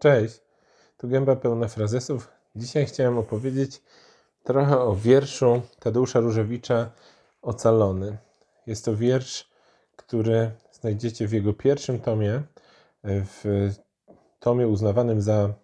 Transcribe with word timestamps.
Cześć, 0.00 0.40
tu 0.96 1.08
gęba 1.08 1.36
pełna 1.36 1.68
frazesów. 1.68 2.28
Dzisiaj 2.56 2.86
chciałem 2.86 3.18
opowiedzieć 3.18 3.82
trochę 4.44 4.80
o 4.80 4.96
wierszu 4.96 5.62
Tadeusza 5.78 6.20
Różewicza 6.20 6.90
Ocalony. 7.42 8.18
Jest 8.66 8.84
to 8.84 8.96
wiersz, 8.96 9.50
który 9.96 10.50
znajdziecie 10.72 11.28
w 11.28 11.32
jego 11.32 11.52
pierwszym 11.52 12.00
tomie, 12.00 12.42
w 13.04 13.70
tomie 14.38 14.68
uznawanym 14.68 15.20
za 15.20 15.54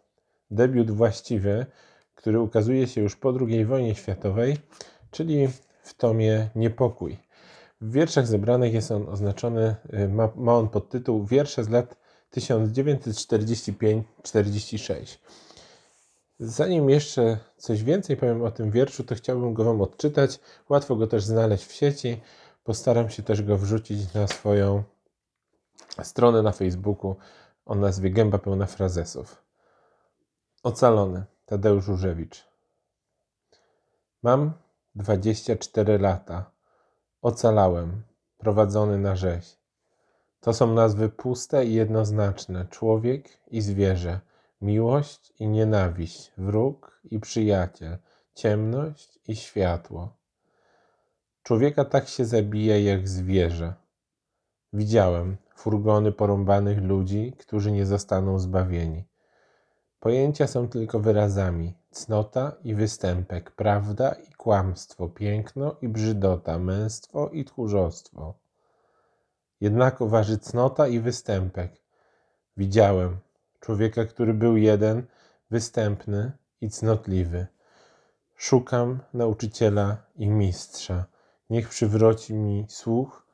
debiut 0.50 0.90
właściwy, 0.90 1.66
który 2.14 2.40
ukazuje 2.40 2.86
się 2.86 3.00
już 3.00 3.16
po 3.16 3.34
II 3.40 3.64
wojnie 3.64 3.94
światowej, 3.94 4.56
czyli 5.10 5.48
w 5.82 5.94
tomie 5.94 6.50
Niepokój. 6.54 7.18
W 7.80 7.92
wierszach 7.92 8.26
zebranych 8.26 8.74
jest 8.74 8.90
on 8.90 9.08
oznaczony, 9.08 9.76
ma, 10.08 10.28
ma 10.36 10.54
on 10.54 10.68
podtytuł 10.68 11.24
Wiersze 11.24 11.64
z 11.64 11.68
lat 11.68 12.05
1945-46. 12.32 15.18
Zanim 16.40 16.90
jeszcze 16.90 17.38
coś 17.56 17.82
więcej 17.82 18.16
powiem 18.16 18.42
o 18.42 18.50
tym 18.50 18.70
wierszu, 18.70 19.04
to 19.04 19.14
chciałbym 19.14 19.54
go 19.54 19.64
Wam 19.64 19.80
odczytać. 19.80 20.40
Łatwo 20.68 20.96
go 20.96 21.06
też 21.06 21.24
znaleźć 21.24 21.64
w 21.64 21.72
sieci. 21.72 22.20
Postaram 22.64 23.10
się 23.10 23.22
też 23.22 23.42
go 23.42 23.58
wrzucić 23.58 24.14
na 24.14 24.26
swoją 24.26 24.82
stronę 26.02 26.42
na 26.42 26.52
Facebooku 26.52 27.16
o 27.66 27.74
nazwie 27.74 28.10
Gęba 28.10 28.38
pełna 28.38 28.66
frazesów. 28.66 29.42
Ocalony 30.62 31.24
Tadeusz 31.46 31.88
Różewicz. 31.88 32.44
Mam 34.22 34.52
24 34.94 35.98
lata. 35.98 36.50
Ocalałem, 37.22 38.02
prowadzony 38.38 38.98
na 38.98 39.16
rzeź. 39.16 39.56
To 40.46 40.52
są 40.52 40.74
nazwy 40.74 41.08
puste 41.08 41.64
i 41.64 41.74
jednoznaczne: 41.74 42.66
człowiek 42.70 43.28
i 43.50 43.60
zwierzę, 43.60 44.20
miłość 44.62 45.32
i 45.38 45.48
nienawiść, 45.48 46.32
wróg 46.38 47.00
i 47.10 47.20
przyjaciel, 47.20 47.98
ciemność 48.34 49.18
i 49.28 49.36
światło. 49.36 50.16
Człowieka 51.42 51.84
tak 51.84 52.08
się 52.08 52.24
zabija 52.24 52.78
jak 52.78 53.08
zwierzę. 53.08 53.74
Widziałem 54.72 55.36
furgony 55.54 56.12
porąbanych 56.12 56.82
ludzi, 56.82 57.32
którzy 57.38 57.72
nie 57.72 57.86
zostaną 57.86 58.38
zbawieni. 58.38 59.04
Pojęcia 60.00 60.46
są 60.46 60.68
tylko 60.68 61.00
wyrazami: 61.00 61.74
cnota 61.90 62.52
i 62.64 62.74
występek, 62.74 63.50
prawda 63.50 64.12
i 64.12 64.32
kłamstwo, 64.32 65.08
piękno 65.08 65.76
i 65.82 65.88
brzydota, 65.88 66.58
męstwo 66.58 67.28
i 67.28 67.44
tchórzostwo. 67.44 68.45
Jednako 69.66 70.08
waży 70.08 70.38
cnota 70.38 70.88
i 70.88 71.00
występek. 71.00 71.72
Widziałem 72.56 73.18
człowieka, 73.60 74.04
który 74.04 74.34
był 74.34 74.56
jeden, 74.56 75.06
występny 75.50 76.32
i 76.60 76.70
cnotliwy. 76.70 77.46
Szukam 78.36 79.00
nauczyciela 79.14 79.96
i 80.16 80.28
mistrza. 80.28 81.04
Niech 81.50 81.68
przywróci 81.68 82.34
mi 82.34 82.66
słuch, 82.68 83.26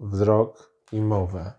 wzrok 0.00 0.72
i 0.92 1.00
mowę. 1.00 1.52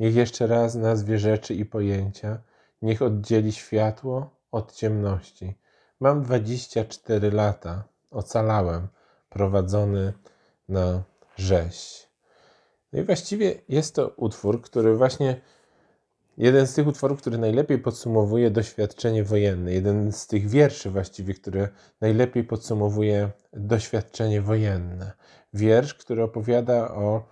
Niech 0.00 0.14
jeszcze 0.14 0.46
raz 0.46 0.74
nazwie 0.74 1.18
rzeczy 1.18 1.54
i 1.54 1.64
pojęcia. 1.64 2.38
Niech 2.82 3.02
oddzieli 3.02 3.52
światło 3.52 4.30
od 4.52 4.72
ciemności. 4.72 5.58
Mam 6.00 6.22
dwadzieścia 6.22 6.84
cztery 6.84 7.30
lata. 7.32 7.84
Ocalałem, 8.10 8.88
prowadzony 9.28 10.12
na 10.68 11.02
rzeź. 11.36 12.09
No 12.92 13.00
i 13.00 13.04
właściwie 13.04 13.54
jest 13.68 13.94
to 13.94 14.08
utwór, 14.16 14.62
który 14.62 14.96
właśnie 14.96 15.40
jeden 16.38 16.66
z 16.66 16.74
tych 16.74 16.86
utworów, 16.86 17.20
który 17.20 17.38
najlepiej 17.38 17.78
podsumowuje 17.78 18.50
doświadczenie 18.50 19.24
wojenne. 19.24 19.72
Jeden 19.72 20.12
z 20.12 20.26
tych 20.26 20.48
wierszy 20.48 20.90
właściwie, 20.90 21.34
który 21.34 21.68
najlepiej 22.00 22.44
podsumowuje 22.44 23.30
doświadczenie 23.52 24.42
wojenne. 24.42 25.12
Wiersz, 25.54 25.94
który 25.94 26.22
opowiada 26.22 26.94
o 26.94 27.22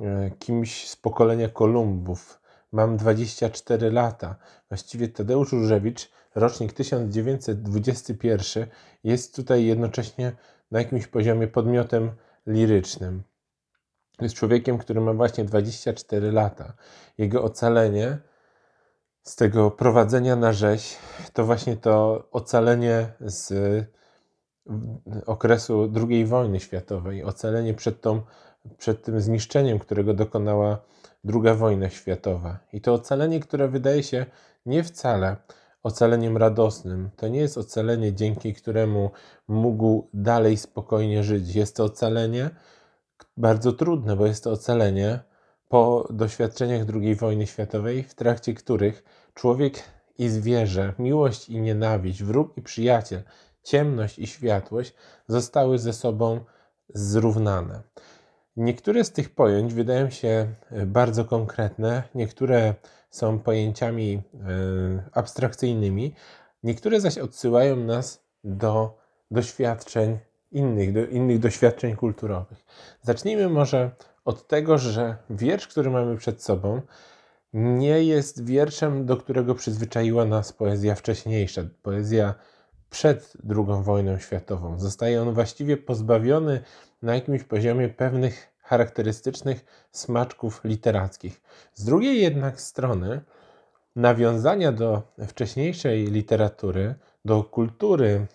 e, 0.00 0.30
kimś 0.38 0.88
z 0.88 0.96
pokolenia 0.96 1.48
Kolumbów. 1.48 2.40
Mam 2.72 2.96
24 2.96 3.90
lata. 3.90 4.36
Właściwie 4.68 5.08
Tadeusz 5.08 5.52
Różewicz, 5.52 6.10
rocznik 6.34 6.72
1921, 6.72 8.66
jest 9.04 9.36
tutaj 9.36 9.64
jednocześnie 9.64 10.32
na 10.70 10.78
jakimś 10.78 11.06
poziomie 11.06 11.48
podmiotem 11.48 12.10
lirycznym 12.46 13.22
jest 14.24 14.34
człowiekiem, 14.34 14.78
który 14.78 15.00
ma 15.00 15.12
właśnie 15.12 15.44
24 15.44 16.32
lata. 16.32 16.72
Jego 17.18 17.42
ocalenie 17.42 18.18
z 19.22 19.36
tego 19.36 19.70
prowadzenia 19.70 20.36
na 20.36 20.52
rzeź 20.52 20.96
to 21.32 21.44
właśnie 21.44 21.76
to 21.76 22.24
ocalenie 22.30 23.12
z 23.20 23.52
okresu 25.26 25.92
II 26.08 26.24
wojny 26.24 26.60
światowej, 26.60 27.24
ocalenie 27.24 27.74
przed, 27.74 28.00
tą, 28.00 28.22
przed 28.78 29.02
tym 29.02 29.20
zniszczeniem, 29.20 29.78
którego 29.78 30.14
dokonała 30.14 30.78
II 31.24 31.56
wojna 31.56 31.90
światowa. 31.90 32.58
I 32.72 32.80
to 32.80 32.94
ocalenie, 32.94 33.40
które 33.40 33.68
wydaje 33.68 34.02
się 34.02 34.26
nie 34.66 34.84
wcale 34.84 35.36
ocaleniem 35.82 36.36
radosnym. 36.36 37.10
To 37.16 37.28
nie 37.28 37.40
jest 37.40 37.58
ocalenie, 37.58 38.14
dzięki 38.14 38.54
któremu 38.54 39.10
mógł 39.48 40.08
dalej 40.14 40.56
spokojnie 40.56 41.24
żyć. 41.24 41.54
Jest 41.54 41.76
to 41.76 41.84
ocalenie, 41.84 42.50
bardzo 43.36 43.72
trudne, 43.72 44.16
bo 44.16 44.26
jest 44.26 44.44
to 44.44 44.52
ocalenie 44.52 45.20
po 45.68 46.08
doświadczeniach 46.10 46.86
II 46.94 47.14
wojny 47.14 47.46
światowej, 47.46 48.02
w 48.02 48.14
trakcie 48.14 48.54
których 48.54 49.04
człowiek 49.34 49.82
i 50.18 50.28
zwierzę, 50.28 50.94
miłość 50.98 51.48
i 51.48 51.60
nienawiść, 51.60 52.22
wróg 52.22 52.58
i 52.58 52.62
przyjaciel, 52.62 53.22
ciemność 53.62 54.18
i 54.18 54.26
światłość 54.26 54.94
zostały 55.28 55.78
ze 55.78 55.92
sobą 55.92 56.40
zrównane. 56.88 57.82
Niektóre 58.56 59.04
z 59.04 59.12
tych 59.12 59.34
pojęć 59.34 59.74
wydają 59.74 60.10
się 60.10 60.46
e, 60.70 60.86
bardzo 60.86 61.24
konkretne, 61.24 62.02
niektóre 62.14 62.74
są 63.10 63.38
pojęciami 63.38 64.14
e, 64.14 64.20
abstrakcyjnymi, 65.12 66.14
niektóre 66.62 67.00
zaś 67.00 67.18
odsyłają 67.18 67.76
nas 67.76 68.24
do 68.44 68.98
doświadczeń 69.30 70.18
innych, 70.52 70.92
do, 70.92 71.06
innych 71.06 71.38
doświadczeń 71.38 71.96
kulturowych. 71.96 72.64
Zacznijmy 73.02 73.48
może 73.48 73.90
od 74.24 74.48
tego, 74.48 74.78
że 74.78 75.16
wiersz, 75.30 75.68
który 75.68 75.90
mamy 75.90 76.16
przed 76.16 76.42
sobą, 76.42 76.80
nie 77.52 78.04
jest 78.04 78.44
wierszem, 78.44 79.06
do 79.06 79.16
którego 79.16 79.54
przyzwyczaiła 79.54 80.24
nas 80.24 80.52
poezja 80.52 80.94
wcześniejsza, 80.94 81.62
poezja 81.82 82.34
przed 82.90 83.32
II 83.50 83.82
wojną 83.82 84.18
światową. 84.18 84.78
Zostaje 84.78 85.22
on 85.22 85.34
właściwie 85.34 85.76
pozbawiony 85.76 86.60
na 87.02 87.14
jakimś 87.14 87.44
poziomie 87.44 87.88
pewnych 87.88 88.52
charakterystycznych 88.62 89.64
smaczków 89.92 90.60
literackich. 90.64 91.40
Z 91.74 91.84
drugiej 91.84 92.20
jednak 92.20 92.60
strony, 92.60 93.20
nawiązania 93.96 94.72
do 94.72 95.02
wcześniejszej 95.28 96.06
literatury, 96.06 96.94
do 97.24 97.44
kultury 97.44 98.26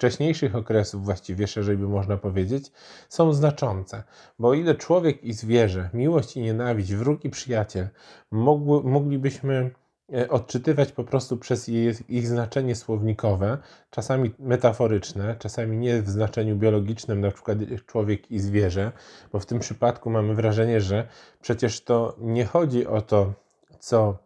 wcześniejszych 0.00 0.56
okresów, 0.56 1.04
właściwie 1.04 1.46
szerzej 1.46 1.76
by 1.76 1.88
można 1.88 2.16
powiedzieć, 2.16 2.72
są 3.08 3.32
znaczące. 3.32 4.02
Bo 4.38 4.48
o 4.48 4.54
ile 4.54 4.74
człowiek 4.74 5.24
i 5.24 5.32
zwierzę, 5.32 5.90
miłość 5.94 6.36
i 6.36 6.40
nienawiść, 6.40 6.94
wróg 6.94 7.24
i 7.24 7.30
przyjaciel 7.30 7.88
mogły, 8.30 8.82
moglibyśmy 8.82 9.70
e, 10.14 10.28
odczytywać 10.28 10.92
po 10.92 11.04
prostu 11.04 11.36
przez 11.36 11.68
ich, 12.08 12.28
znaczenie 12.28 12.74
słownikowe, 12.74 13.58
czasami 13.90 14.30
metaforyczne, 14.38 15.36
czasami 15.38 15.78
nie 15.78 16.02
w 16.02 16.08
znaczeniu 16.10 16.56
biologicznym, 16.56 17.20
na 17.20 17.30
przykład 17.30 17.58
człowiek 17.86 18.30
i 18.30 18.38
zwierzę, 18.38 18.92
bo 19.32 19.40
w 19.40 19.46
tym 19.46 19.58
przypadku 19.58 20.10
mamy 20.10 20.34
wrażenie, 20.34 20.80
że 20.80 21.08
przecież 21.40 21.84
to 21.84 22.16
nie 22.18 22.44
chodzi 22.44 22.86
o 22.86 23.00
to, 23.00 23.32
co 23.78 24.18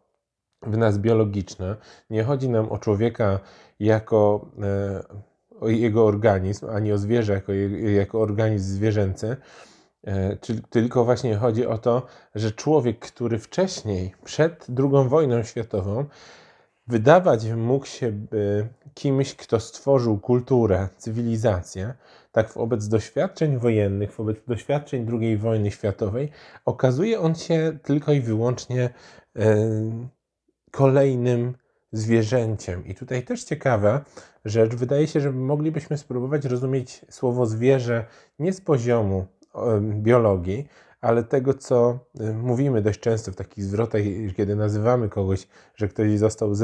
w 0.62 0.76
nas 0.76 0.98
biologiczne, 0.98 1.76
nie 2.10 2.24
chodzi 2.24 2.48
nam 2.48 2.72
o 2.72 2.78
człowieka 2.78 3.40
jako 3.80 4.46
e, 4.62 5.33
jego 5.68 6.06
organizm, 6.06 6.66
a 6.70 6.78
nie 6.78 6.94
o 6.94 6.98
zwierzę 6.98 7.32
jako, 7.32 7.52
jako 7.96 8.20
organizm 8.20 8.74
zwierzęcy. 8.74 9.36
E, 10.04 10.36
czyli 10.36 10.62
tylko 10.70 11.04
właśnie 11.04 11.36
chodzi 11.36 11.66
o 11.66 11.78
to, 11.78 12.06
że 12.34 12.52
człowiek, 12.52 12.98
który 12.98 13.38
wcześniej, 13.38 14.14
przed 14.24 14.66
II 14.78 15.08
wojną 15.08 15.42
światową, 15.42 16.04
wydawać 16.86 17.44
mógł 17.52 17.86
się 17.86 18.12
kimś, 18.94 19.34
kto 19.34 19.60
stworzył 19.60 20.18
kulturę, 20.18 20.88
cywilizację, 20.96 21.94
tak 22.32 22.52
wobec 22.52 22.88
doświadczeń 22.88 23.58
wojennych, 23.58 24.12
wobec 24.12 24.36
doświadczeń 24.46 25.06
II 25.20 25.36
wojny 25.36 25.70
światowej, 25.70 26.30
okazuje 26.64 27.20
on 27.20 27.34
się 27.34 27.78
tylko 27.82 28.12
i 28.12 28.20
wyłącznie 28.20 28.90
e, 29.36 29.56
kolejnym 30.70 31.54
zwierzęciem. 31.92 32.86
I 32.86 32.94
tutaj 32.94 33.22
też 33.22 33.44
ciekawa 33.44 34.04
rzecz, 34.44 34.74
wydaje 34.74 35.06
się, 35.06 35.20
że 35.20 35.32
moglibyśmy 35.32 35.98
spróbować 35.98 36.44
rozumieć 36.44 37.04
słowo 37.10 37.46
zwierzę 37.46 38.04
nie 38.38 38.52
z 38.52 38.60
poziomu 38.60 39.26
biologii, 39.82 40.68
ale 41.00 41.24
tego, 41.24 41.54
co 41.54 41.98
mówimy 42.34 42.82
dość 42.82 43.00
często 43.00 43.32
w 43.32 43.36
takich 43.36 43.64
zwrotach, 43.64 44.02
kiedy 44.36 44.56
nazywamy 44.56 45.08
kogoś, 45.08 45.48
że 45.76 45.88
ktoś 45.88 46.18
został 46.18 46.54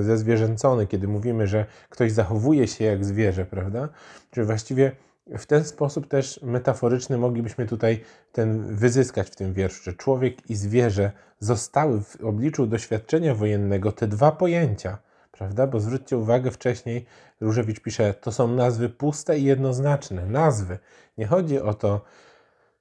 zezwierzęcony, 0.00 0.86
kiedy 0.86 1.08
mówimy, 1.08 1.46
że 1.46 1.66
ktoś 1.88 2.12
zachowuje 2.12 2.68
się 2.68 2.84
jak 2.84 3.04
zwierzę, 3.04 3.44
prawda? 3.44 3.88
Czy 4.30 4.44
właściwie 4.44 4.92
w 5.38 5.46
ten 5.46 5.64
sposób 5.64 6.08
też 6.08 6.40
metaforyczny 6.42 7.18
moglibyśmy 7.18 7.66
tutaj 7.66 8.00
ten 8.32 8.74
wyzyskać 8.76 9.30
w 9.30 9.36
tym 9.36 9.52
wierszu, 9.52 9.82
że 9.82 9.92
człowiek 9.92 10.50
i 10.50 10.54
zwierzę 10.54 11.12
zostały 11.40 12.00
w 12.00 12.24
obliczu 12.24 12.66
doświadczenia 12.66 13.34
wojennego 13.34 13.92
te 13.92 14.06
dwa 14.08 14.32
pojęcia, 14.32 14.98
prawda? 15.38 15.66
Bo 15.66 15.80
zwróćcie 15.80 16.18
uwagę, 16.18 16.50
wcześniej 16.50 17.06
Różewicz 17.40 17.80
pisze, 17.80 18.14
to 18.14 18.32
są 18.32 18.48
nazwy 18.48 18.88
puste 18.88 19.38
i 19.38 19.44
jednoznaczne, 19.44 20.26
nazwy. 20.26 20.78
Nie 21.18 21.26
chodzi 21.26 21.60
o 21.60 21.74
to, 21.74 22.00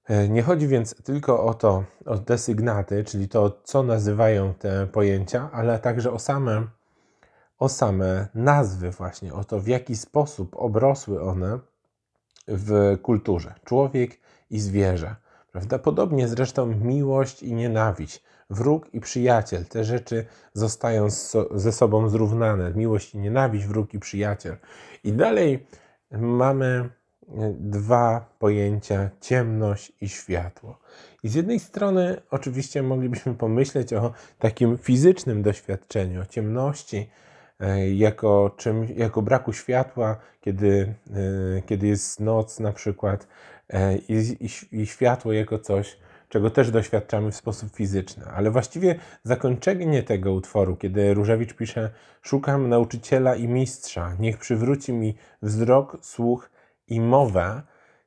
e, 0.07 0.29
nie 0.29 0.43
chodzi 0.43 0.67
więc 0.67 1.03
tylko 1.03 1.43
o 1.43 1.53
to, 1.53 1.83
o 2.05 2.17
desygnaty, 2.17 3.03
czyli 3.03 3.29
to, 3.29 3.61
co 3.63 3.83
nazywają 3.83 4.53
te 4.53 4.87
pojęcia, 4.87 5.49
ale 5.53 5.79
także 5.79 6.11
o 6.11 6.19
same, 6.19 6.67
o 7.59 7.69
same 7.69 8.27
nazwy 8.35 8.91
właśnie, 8.91 9.33
o 9.33 9.43
to, 9.43 9.59
w 9.59 9.67
jaki 9.67 9.95
sposób 9.95 10.55
obrosły 10.55 11.21
one 11.21 11.59
w 12.47 12.97
kulturze. 13.01 13.53
Człowiek 13.65 14.19
i 14.49 14.59
zwierzę. 14.59 15.15
Prawda? 15.51 15.79
Podobnie 15.79 16.27
zresztą 16.27 16.65
miłość 16.65 17.43
i 17.43 17.53
nienawiść, 17.53 18.23
wróg 18.49 18.93
i 18.93 18.99
przyjaciel. 18.99 19.65
Te 19.65 19.83
rzeczy 19.83 20.25
zostają 20.53 21.07
ze 21.55 21.71
sobą 21.71 22.09
zrównane. 22.09 22.71
Miłość 22.75 23.13
i 23.13 23.17
nienawiść, 23.17 23.65
wróg 23.65 23.93
i 23.93 23.99
przyjaciel. 23.99 24.57
I 25.03 25.13
dalej 25.13 25.65
mamy 26.11 26.65
e, 26.65 27.53
dwa 27.59 28.35
pojęcia 28.39 29.09
ciemność 29.21 29.91
i 30.01 30.09
światło. 30.09 30.79
I 31.23 31.29
z 31.29 31.35
jednej 31.35 31.59
strony 31.59 32.21
oczywiście 32.31 32.83
moglibyśmy 32.83 33.33
pomyśleć 33.35 33.93
o 33.93 34.13
takim 34.39 34.77
fizycznym 34.77 35.43
doświadczeniu, 35.43 36.21
o 36.21 36.25
ciemności, 36.25 37.09
E, 37.59 37.89
jako, 37.89 38.55
czym, 38.57 38.87
jako 38.97 39.21
braku 39.21 39.53
światła, 39.53 40.17
kiedy, 40.41 40.93
e, 41.57 41.61
kiedy 41.61 41.87
jest 41.87 42.19
noc 42.19 42.59
na 42.59 42.71
przykład 42.71 43.27
i, 44.09 44.37
i, 44.39 44.81
i 44.81 44.85
światło 44.85 45.33
jako 45.33 45.59
coś, 45.59 45.97
czego 46.35 46.49
też 46.49 46.71
doświadczamy 46.71 47.31
w 47.31 47.35
sposób 47.35 47.75
fizyczny. 47.75 48.25
Ale 48.25 48.51
właściwie 48.51 48.95
zakończenie 49.23 50.03
tego 50.03 50.33
utworu, 50.33 50.75
kiedy 50.75 51.13
Różewicz 51.13 51.53
pisze: 51.53 51.89
Szukam 52.21 52.69
nauczyciela 52.69 53.35
i 53.35 53.47
mistrza, 53.47 54.15
niech 54.19 54.37
przywróci 54.37 54.93
mi 54.93 55.15
wzrok, 55.41 55.97
słuch 56.01 56.49
i 56.87 57.01
mowę, 57.01 57.61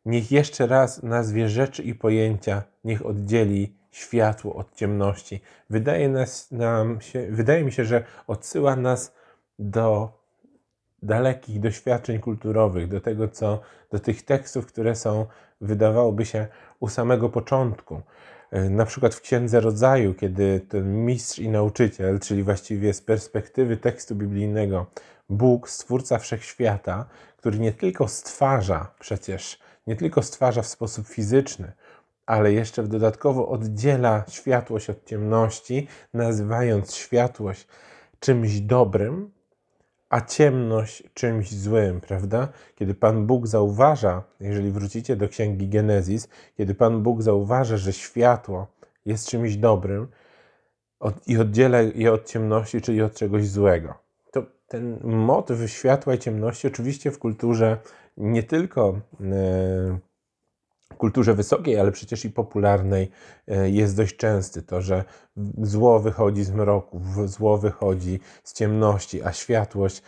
niech 0.04 0.32
jeszcze 0.32 0.66
raz 0.66 1.02
nazwie 1.02 1.48
rzeczy 1.48 1.82
i 1.82 1.94
pojęcia, 1.94 2.62
niech 2.84 3.06
oddzieli 3.06 3.76
światło 3.90 4.54
od 4.54 4.74
ciemności. 4.74 5.40
Wydaje, 5.70 6.08
nas, 6.08 6.50
nam 6.50 7.00
się, 7.00 7.26
wydaje 7.30 7.64
mi 7.64 7.72
się, 7.72 7.84
że 7.84 8.04
odsyła 8.26 8.76
nas 8.76 9.14
do 9.58 10.17
dalekich 11.02 11.60
doświadczeń 11.60 12.18
kulturowych, 12.18 12.88
do 12.88 13.00
tego, 13.00 13.28
co, 13.28 13.60
do 13.90 13.98
tych 13.98 14.22
tekstów, 14.22 14.66
które 14.66 14.96
są, 14.96 15.26
wydawałoby 15.60 16.26
się, 16.26 16.46
u 16.80 16.88
samego 16.88 17.28
początku. 17.28 18.02
E, 18.50 18.70
na 18.70 18.84
przykład 18.84 19.14
w 19.14 19.20
Księdze 19.20 19.60
Rodzaju, 19.60 20.14
kiedy 20.14 20.60
ten 20.60 21.04
mistrz 21.04 21.38
i 21.38 21.48
nauczyciel, 21.48 22.20
czyli 22.20 22.42
właściwie 22.42 22.94
z 22.94 23.00
perspektywy 23.00 23.76
tekstu 23.76 24.16
biblijnego, 24.16 24.86
Bóg, 25.28 25.68
stwórca 25.68 26.18
wszechświata, 26.18 27.06
który 27.36 27.58
nie 27.58 27.72
tylko 27.72 28.08
stwarza 28.08 28.94
przecież, 29.00 29.58
nie 29.86 29.96
tylko 29.96 30.22
stwarza 30.22 30.62
w 30.62 30.66
sposób 30.66 31.06
fizyczny, 31.06 31.72
ale 32.26 32.52
jeszcze 32.52 32.82
dodatkowo 32.82 33.48
oddziela 33.48 34.24
światłość 34.28 34.90
od 34.90 35.04
ciemności, 35.04 35.88
nazywając 36.14 36.94
światłość 36.94 37.66
czymś 38.20 38.60
dobrym, 38.60 39.30
a 40.08 40.20
ciemność 40.20 41.02
czymś 41.14 41.54
złym, 41.54 42.00
prawda? 42.00 42.48
Kiedy 42.74 42.94
Pan 42.94 43.26
Bóg 43.26 43.46
zauważa, 43.46 44.22
jeżeli 44.40 44.70
wrócicie 44.70 45.16
do 45.16 45.28
księgi 45.28 45.68
Genezis, 45.68 46.28
kiedy 46.56 46.74
Pan 46.74 47.02
Bóg 47.02 47.22
zauważa, 47.22 47.76
że 47.76 47.92
światło 47.92 48.66
jest 49.06 49.28
czymś 49.28 49.56
dobrym 49.56 50.08
od, 51.00 51.28
i 51.28 51.38
oddziela 51.38 51.80
je 51.80 52.12
od 52.12 52.26
ciemności, 52.26 52.80
czyli 52.80 53.02
od 53.02 53.14
czegoś 53.14 53.48
złego. 53.48 53.94
To 54.32 54.42
ten 54.68 54.98
motyw 55.02 55.70
światła 55.70 56.14
i 56.14 56.18
ciemności 56.18 56.66
oczywiście 56.66 57.10
w 57.10 57.18
kulturze 57.18 57.78
nie 58.16 58.42
tylko. 58.42 59.00
Yy, 59.20 59.28
kulturze 60.98 61.34
wysokiej, 61.34 61.78
ale 61.78 61.92
przecież 61.92 62.24
i 62.24 62.30
popularnej 62.30 63.10
e, 63.48 63.70
jest 63.70 63.96
dość 63.96 64.16
częsty. 64.16 64.62
To, 64.62 64.80
że 64.82 65.04
zło 65.62 66.00
wychodzi 66.00 66.44
z 66.44 66.50
mroku, 66.50 67.00
zło 67.24 67.58
wychodzi 67.58 68.20
z 68.44 68.52
ciemności, 68.52 69.22
a 69.22 69.32
światłość, 69.32 70.02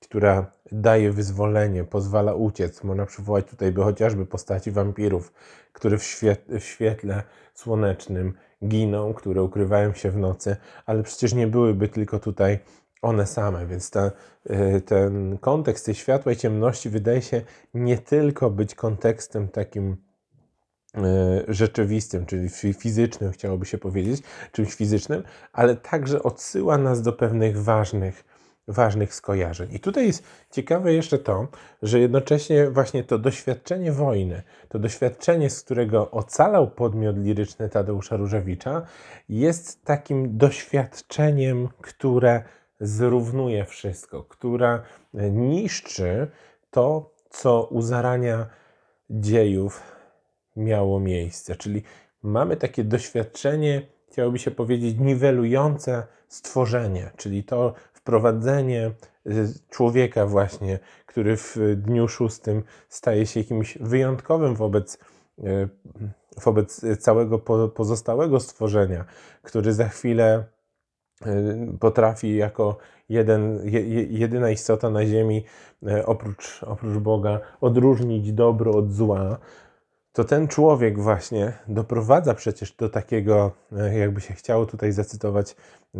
która 0.00 0.50
daje 0.72 1.12
wyzwolenie, 1.12 1.84
pozwala 1.84 2.34
uciec. 2.34 2.84
Można 2.84 3.06
przywołać 3.06 3.46
tutaj 3.46 3.72
by 3.72 3.82
chociażby 3.82 4.26
postaci 4.26 4.70
wampirów, 4.70 5.32
które 5.72 5.98
w, 5.98 6.02
świetle, 6.02 6.60
w 6.60 6.64
świetle 6.64 7.22
słonecznym 7.54 8.34
giną, 8.68 9.14
które 9.14 9.42
ukrywają 9.42 9.92
się 9.92 10.10
w 10.10 10.16
nocy, 10.16 10.56
ale 10.86 11.02
przecież 11.02 11.34
nie 11.34 11.46
byłyby 11.46 11.88
tylko 11.88 12.18
tutaj 12.18 12.58
one 13.02 13.26
same, 13.26 13.66
więc 13.66 13.90
ta, 13.90 14.10
e, 14.46 14.80
ten 14.80 15.38
kontekst 15.38 15.86
tej 15.86 15.94
światła 15.94 16.32
i 16.32 16.36
ciemności 16.36 16.90
wydaje 16.90 17.22
się 17.22 17.42
nie 17.74 17.98
tylko 17.98 18.50
być 18.50 18.74
kontekstem 18.74 19.48
takim 19.48 19.96
rzeczywistym, 21.48 22.26
czyli 22.26 22.48
fizycznym, 22.74 23.32
chciałoby 23.32 23.66
się 23.66 23.78
powiedzieć, 23.78 24.22
czymś 24.52 24.74
fizycznym, 24.74 25.22
ale 25.52 25.76
także 25.76 26.22
odsyła 26.22 26.78
nas 26.78 27.02
do 27.02 27.12
pewnych 27.12 27.62
ważnych, 27.62 28.24
ważnych 28.68 29.14
skojarzeń. 29.14 29.68
I 29.72 29.80
tutaj 29.80 30.06
jest 30.06 30.24
ciekawe 30.50 30.92
jeszcze 30.92 31.18
to, 31.18 31.48
że 31.82 32.00
jednocześnie 32.00 32.70
właśnie 32.70 33.04
to 33.04 33.18
doświadczenie 33.18 33.92
wojny, 33.92 34.42
to 34.68 34.78
doświadczenie, 34.78 35.50
z 35.50 35.62
którego 35.62 36.10
ocalał 36.10 36.70
podmiot 36.70 37.16
liryczny 37.18 37.68
Tadeusza 37.68 38.16
Różewicza, 38.16 38.82
jest 39.28 39.84
takim 39.84 40.38
doświadczeniem, 40.38 41.68
które 41.80 42.42
zrównuje 42.80 43.64
wszystko, 43.64 44.22
która 44.24 44.82
niszczy 45.32 46.30
to, 46.70 47.10
co 47.30 47.64
u 47.64 47.82
zarania 47.82 48.46
dziejów 49.10 49.93
miało 50.56 51.00
miejsce. 51.00 51.56
Czyli 51.56 51.82
mamy 52.22 52.56
takie 52.56 52.84
doświadczenie, 52.84 53.86
chciałoby 54.10 54.38
się 54.38 54.50
powiedzieć, 54.50 54.96
niwelujące 54.98 56.06
stworzenie, 56.28 57.10
czyli 57.16 57.44
to 57.44 57.74
wprowadzenie 57.92 58.90
y, 59.26 59.46
człowieka 59.70 60.26
właśnie, 60.26 60.78
który 61.06 61.36
w 61.36 61.56
dniu 61.76 62.08
szóstym 62.08 62.62
staje 62.88 63.26
się 63.26 63.40
jakimś 63.40 63.78
wyjątkowym 63.78 64.54
wobec, 64.54 64.98
y, 65.38 65.68
wobec 66.44 66.84
całego 66.98 67.38
pozostałego 67.68 68.40
stworzenia, 68.40 69.04
który 69.42 69.72
za 69.72 69.88
chwilę 69.88 70.44
y, 71.26 71.78
potrafi 71.80 72.36
jako 72.36 72.76
jeden, 73.08 73.60
jedyna 74.10 74.50
istota 74.50 74.90
na 74.90 75.06
ziemi 75.06 75.44
oprócz, 76.04 76.62
oprócz 76.62 76.98
Boga 76.98 77.40
odróżnić 77.60 78.32
dobro 78.32 78.72
od 78.72 78.92
zła, 78.92 79.38
to 80.14 80.24
ten 80.24 80.48
człowiek 80.48 81.00
właśnie 81.00 81.52
doprowadza 81.68 82.34
przecież 82.34 82.72
do 82.72 82.88
takiego, 82.88 83.52
e, 83.76 83.98
jakby 83.98 84.20
się 84.20 84.34
chciało 84.34 84.66
tutaj 84.66 84.92
zacytować 84.92 85.56
e, 85.94 85.98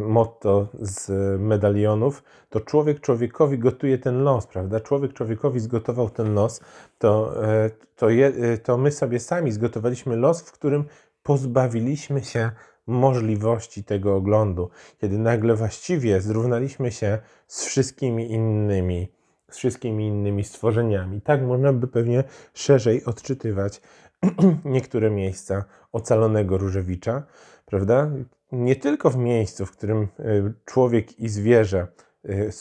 motto 0.00 0.68
z 0.80 1.10
medalionów, 1.40 2.22
to 2.48 2.60
człowiek 2.60 3.00
człowiekowi 3.00 3.58
gotuje 3.58 3.98
ten 3.98 4.22
los, 4.22 4.46
prawda? 4.46 4.80
Człowiek 4.80 5.12
człowiekowi 5.12 5.60
zgotował 5.60 6.10
ten 6.10 6.34
los, 6.34 6.60
to, 6.98 7.44
e, 7.44 7.70
to, 7.96 8.10
je, 8.10 8.32
to 8.62 8.78
my 8.78 8.92
sobie 8.92 9.20
sami 9.20 9.52
zgotowaliśmy 9.52 10.16
los, 10.16 10.42
w 10.42 10.52
którym 10.52 10.84
pozbawiliśmy 11.22 12.24
się 12.24 12.50
możliwości 12.86 13.84
tego 13.84 14.16
oglądu, 14.16 14.70
kiedy 15.00 15.18
nagle 15.18 15.54
właściwie 15.54 16.20
zrównaliśmy 16.20 16.92
się 16.92 17.18
z 17.46 17.64
wszystkimi 17.64 18.32
innymi 18.32 19.08
z 19.54 19.56
wszystkimi 19.56 20.06
innymi 20.06 20.44
stworzeniami. 20.44 21.20
Tak 21.20 21.42
można 21.42 21.72
by 21.72 21.88
pewnie 21.88 22.24
szerzej 22.54 23.04
odczytywać 23.04 23.80
niektóre 24.64 25.10
miejsca 25.10 25.64
ocalonego 25.92 26.58
Różewicza, 26.58 27.22
prawda? 27.66 28.10
Nie 28.52 28.76
tylko 28.76 29.10
w 29.10 29.16
miejscu, 29.16 29.66
w 29.66 29.70
którym 29.70 30.02
e, 30.02 30.52
człowiek 30.64 31.20
i 31.20 31.28
zwierzę 31.28 31.86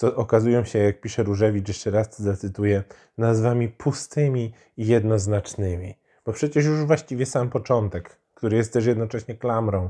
e, 0.04 0.16
okazują 0.16 0.64
się, 0.64 0.80
jak 0.80 1.02
pisze 1.02 1.24
Różewicz, 1.24 1.68
jeszcze 1.68 1.92
raz 1.92 2.18
to 2.18 2.24
zacytuję, 2.24 2.84
nazwami 3.18 3.70
pustymi 3.70 4.54
i 4.78 4.88
jednoznacznymi. 4.88 5.96
Bo 6.26 6.34
przecież 6.34 6.66
już 6.66 6.86
właściwie 6.86 7.26
sam 7.26 7.50
początek, 7.50 8.20
który 8.44 8.58
jest 8.58 8.74
też 8.74 8.86
jednocześnie 8.86 9.36
klamrą, 9.36 9.90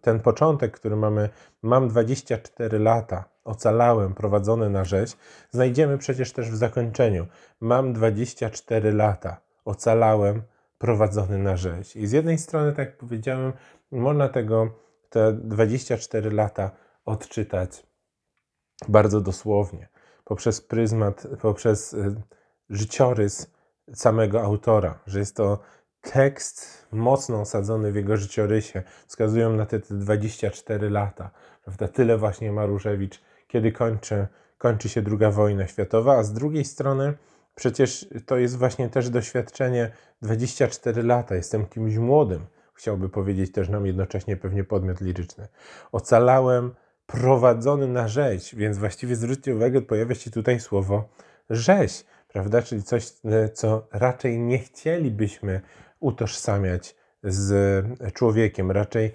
ten 0.00 0.20
początek, 0.20 0.72
który 0.72 0.96
mamy, 0.96 1.28
mam 1.62 1.88
24 1.88 2.78
lata, 2.78 3.24
ocalałem, 3.44 4.14
prowadzony 4.14 4.70
na 4.70 4.84
rzeź, 4.84 5.16
znajdziemy 5.50 5.98
przecież 5.98 6.32
też 6.32 6.50
w 6.50 6.54
zakończeniu. 6.54 7.26
Mam 7.60 7.92
24 7.92 8.92
lata, 8.92 9.40
ocalałem, 9.64 10.42
prowadzony 10.78 11.38
na 11.38 11.56
rzeź. 11.56 11.96
I 11.96 12.06
z 12.06 12.12
jednej 12.12 12.38
strony, 12.38 12.72
tak 12.72 12.88
jak 12.88 12.96
powiedziałem, 12.96 13.52
można 13.90 14.28
tego 14.28 14.68
te 15.10 15.32
24 15.32 16.30
lata 16.30 16.70
odczytać 17.04 17.86
bardzo 18.88 19.20
dosłownie, 19.20 19.88
poprzez 20.24 20.60
pryzmat, 20.60 21.26
poprzez 21.42 21.92
y, 21.92 22.22
życiorys 22.70 23.50
samego 23.94 24.42
autora, 24.42 24.98
że 25.06 25.18
jest 25.18 25.36
to 25.36 25.58
tekst 26.02 26.86
mocno 26.92 27.40
osadzony 27.40 27.92
w 27.92 27.96
jego 27.96 28.16
życiorysie. 28.16 28.82
Wskazują 29.06 29.52
na 29.52 29.66
te, 29.66 29.80
te 29.80 29.94
24 29.94 30.90
lata. 30.90 31.30
Prawda? 31.64 31.88
Tyle 31.88 32.18
właśnie 32.18 32.52
ma 32.52 32.66
Różewicz, 32.66 33.20
kiedy 33.48 33.72
kończy, 33.72 34.26
kończy 34.58 34.88
się 34.88 35.02
II 35.06 35.32
wojna 35.32 35.66
światowa, 35.66 36.16
a 36.16 36.22
z 36.22 36.32
drugiej 36.32 36.64
strony 36.64 37.14
przecież 37.54 38.08
to 38.26 38.36
jest 38.36 38.58
właśnie 38.58 38.88
też 38.88 39.10
doświadczenie 39.10 39.90
24 40.22 41.02
lata. 41.02 41.34
Jestem 41.34 41.66
kimś 41.66 41.96
młodym, 41.96 42.46
chciałby 42.74 43.08
powiedzieć 43.08 43.52
też 43.52 43.68
nam 43.68 43.86
jednocześnie 43.86 44.36
pewnie 44.36 44.64
podmiot 44.64 45.00
liryczny. 45.00 45.48
Ocalałem 45.92 46.74
prowadzony 47.06 47.88
na 47.88 48.08
rzeź, 48.08 48.54
więc 48.54 48.78
właściwie 48.78 49.16
zwróćcie 49.16 49.56
uwagę, 49.56 49.82
pojawia 49.82 50.14
się 50.14 50.30
tutaj 50.30 50.60
słowo 50.60 51.08
rzeź, 51.50 52.04
prawda? 52.28 52.62
Czyli 52.62 52.82
coś, 52.82 53.12
e, 53.24 53.48
co 53.48 53.88
raczej 53.92 54.38
nie 54.38 54.58
chcielibyśmy 54.58 55.60
utożsamiać 56.02 56.94
z 57.24 57.84
człowiekiem. 58.14 58.70
Raczej 58.70 59.06
e, 59.06 59.12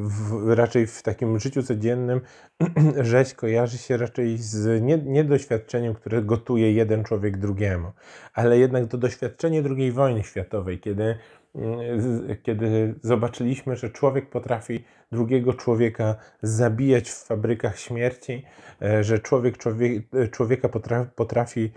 w, 0.00 0.48
raczej 0.48 0.86
w 0.86 1.02
takim 1.02 1.38
życiu 1.38 1.62
codziennym 1.62 2.20
rzeź 3.00 3.34
kojarzy 3.34 3.78
się 3.78 3.96
raczej 3.96 4.38
z 4.38 4.82
nie, 4.82 4.98
nie 4.98 5.24
doświadczeniem, 5.24 5.94
które 5.94 6.22
gotuje 6.22 6.72
jeden 6.72 7.04
człowiek 7.04 7.36
drugiemu, 7.36 7.92
ale 8.34 8.58
jednak 8.58 8.86
to 8.86 8.98
doświadczenie 8.98 9.62
II 9.76 9.92
wojny 9.92 10.22
światowej, 10.22 10.80
kiedy 10.80 11.18
kiedy 12.42 12.94
zobaczyliśmy, 13.02 13.76
że 13.76 13.90
człowiek 13.90 14.30
potrafi 14.30 14.84
drugiego 15.12 15.54
człowieka 15.54 16.16
zabijać 16.42 17.10
w 17.10 17.24
fabrykach 17.24 17.78
śmierci, 17.78 18.44
e, 18.82 19.04
że 19.04 19.18
człowiek, 19.18 19.58
człowiek 19.58 20.02
człowieka 20.30 20.68
potrafi, 20.68 21.10
potrafi 21.16 21.72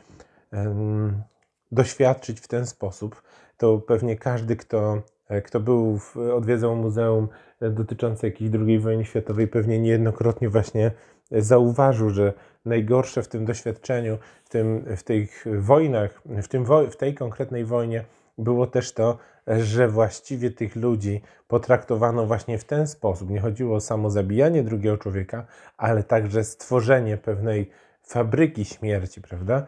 um, 0.52 1.24
doświadczyć 1.72 2.40
w 2.40 2.48
ten 2.48 2.66
sposób, 2.66 3.22
to 3.60 3.78
pewnie 3.78 4.16
każdy, 4.16 4.56
kto, 4.56 5.02
e, 5.28 5.42
kto 5.42 5.60
był, 5.60 5.98
w, 5.98 6.18
odwiedzał 6.18 6.76
muzeum 6.76 7.28
dotyczące 7.62 8.28
jakiejś 8.28 8.52
II 8.68 8.80
wojny 8.80 9.06
światowej, 9.06 9.48
pewnie 9.48 9.80
niejednokrotnie 9.80 10.50
właśnie 10.50 10.92
zauważył, 11.32 12.10
że 12.10 12.34
najgorsze 12.66 13.24
w 13.24 13.28
tym 13.28 13.46
doświadczeniu, 13.46 14.18
w, 14.46 14.50
tym, 14.50 14.86
w 14.98 15.04
tych 15.04 15.46
wojnach, 15.60 16.22
w, 16.26 16.48
tym, 16.48 16.66
w 16.92 16.96
tej 16.96 17.16
konkretnej 17.16 17.66
wojnie, 17.66 18.06
było 18.38 18.68
też 18.68 18.94
to, 18.94 19.18
że 19.48 19.88
właściwie 19.88 20.52
tych 20.52 20.76
ludzi 20.76 21.22
potraktowano 21.48 22.26
właśnie 22.26 22.58
w 22.58 22.64
ten 22.64 22.88
sposób. 22.88 23.30
Nie 23.30 23.40
chodziło 23.40 23.76
o 23.76 23.82
samo 23.82 24.10
zabijanie 24.10 24.64
drugiego 24.64 24.98
człowieka, 24.98 25.46
ale 25.78 26.04
także 26.04 26.44
stworzenie 26.44 27.18
pewnej 27.18 27.70
fabryki 28.04 28.66
śmierci, 28.66 29.22
prawda? 29.22 29.66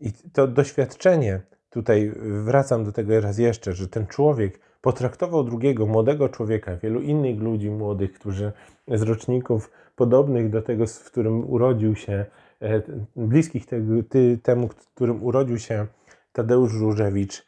I 0.00 0.12
to 0.32 0.46
doświadczenie, 0.46 1.40
tutaj 1.70 2.12
wracam 2.20 2.84
do 2.84 2.92
tego 2.92 3.20
raz 3.20 3.38
jeszcze, 3.38 3.72
że 3.72 3.88
ten 3.88 4.06
człowiek 4.06 4.60
potraktował 4.80 5.44
drugiego 5.44 5.86
młodego 5.86 6.28
człowieka, 6.28 6.76
wielu 6.76 7.00
innych 7.00 7.40
ludzi 7.40 7.70
młodych, 7.70 8.12
którzy 8.12 8.52
z 8.88 9.02
roczników 9.02 9.70
podobnych 9.96 10.50
do 10.50 10.62
tego, 10.62 10.86
w 10.86 11.04
którym 11.04 11.50
urodził 11.50 11.96
się, 11.96 12.26
e, 12.62 12.82
bliskich 13.16 13.66
tego, 13.66 13.94
temu, 14.42 14.68
w 14.68 14.74
którym 14.74 15.22
urodził 15.22 15.58
się 15.58 15.86
Tadeusz 16.32 16.74
Różewicz, 16.74 17.46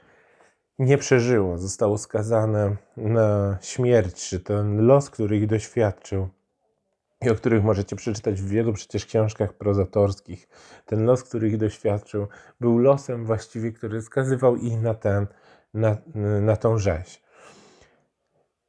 nie 0.79 0.99
przeżyło, 0.99 1.59
zostało 1.59 1.99
skazane 1.99 2.77
na 2.97 3.59
śmierć, 3.63 4.35
ten 4.45 4.87
los, 4.87 5.11
który 5.11 5.37
ich 5.37 5.47
doświadczył 5.47 6.29
i 7.25 7.31
o 7.31 7.35
których 7.35 7.65
możecie 7.65 7.97
przeczytać 7.97 8.43
w 8.43 8.49
wielu 8.49 8.73
przecież 8.73 9.07
książkach 9.07 9.53
prozatorskich, 9.53 10.49
ten 10.87 11.05
los, 11.05 11.25
który 11.25 11.49
ich 11.49 11.57
doświadczył, 11.57 12.27
był 12.61 12.79
losem 12.79 13.25
właściwie, 13.25 13.73
który 13.73 14.03
skazywał 14.03 14.57
ich 14.57 14.81
na, 14.83 14.95
ten, 14.95 15.27
na, 15.75 15.97
na 16.41 16.57
tą 16.57 16.79
rzeź. 16.79 17.23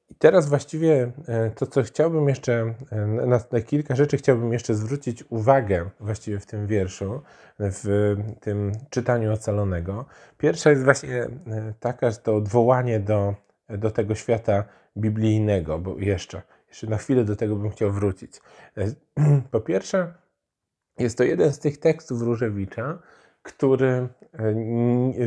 I 0.09 0.15
teraz 0.15 0.49
właściwie 0.49 1.11
e, 1.27 1.51
to, 1.51 1.67
co 1.67 1.83
chciałbym 1.83 2.29
jeszcze, 2.29 2.73
e, 2.91 3.05
na, 3.05 3.39
na, 3.51 3.61
kilka 3.61 3.95
rzeczy 3.95 4.17
chciałbym 4.17 4.53
jeszcze 4.53 4.75
zwrócić 4.75 5.23
uwagę 5.29 5.89
właściwie 5.99 6.39
w 6.39 6.45
tym 6.45 6.67
wierszu, 6.67 7.21
w 7.59 8.15
tym 8.41 8.71
czytaniu 8.89 9.33
ocalonego. 9.33 10.05
Pierwsza 10.37 10.69
jest 10.69 10.83
właśnie 10.83 11.21
e, 11.23 11.29
taka, 11.79 12.11
że 12.11 12.17
to 12.17 12.35
odwołanie 12.35 12.99
do, 12.99 13.35
do 13.69 13.91
tego 13.91 14.15
świata 14.15 14.63
biblijnego, 14.97 15.79
bo 15.79 15.97
jeszcze, 15.97 16.41
jeszcze 16.71 16.87
na 16.87 16.97
chwilę 16.97 17.23
do 17.23 17.35
tego 17.35 17.55
bym 17.55 17.69
chciał 17.69 17.91
wrócić. 17.91 18.41
Po 19.51 19.61
pierwsze, 19.61 20.13
jest 20.99 21.17
to 21.17 21.23
jeden 21.23 21.53
z 21.53 21.59
tych 21.59 21.77
tekstów 21.77 22.21
Różewicza, 22.21 22.99
który 23.43 24.07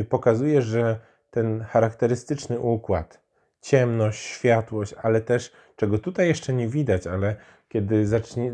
pokazuje, 0.09 0.61
że 0.61 0.99
ten 1.31 1.61
charakterystyczny 1.61 2.59
układ, 2.59 3.21
ciemność, 3.61 4.19
światłość, 4.19 4.95
ale 5.01 5.21
też, 5.21 5.51
czego 5.75 5.99
tutaj 5.99 6.27
jeszcze 6.27 6.53
nie 6.53 6.67
widać, 6.67 7.07
ale 7.07 7.35
kiedy 7.69 8.07
zacznie, 8.07 8.51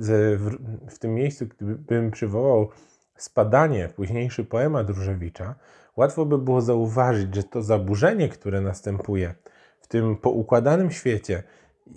w 0.89 0.99
tym 0.99 1.13
miejscu, 1.15 1.45
gdybym 1.45 2.11
przywołał 2.11 2.69
spadanie, 3.15 3.89
późniejszy 3.95 4.43
poemat 4.43 4.89
Różewicza, 4.89 5.55
łatwo 5.95 6.25
by 6.25 6.37
było 6.37 6.61
zauważyć, 6.61 7.35
że 7.35 7.43
to 7.43 7.61
zaburzenie, 7.61 8.29
które 8.29 8.61
następuje 8.61 9.35
w 9.79 9.87
tym 9.87 10.17
poukładanym 10.17 10.91
świecie, 10.91 11.43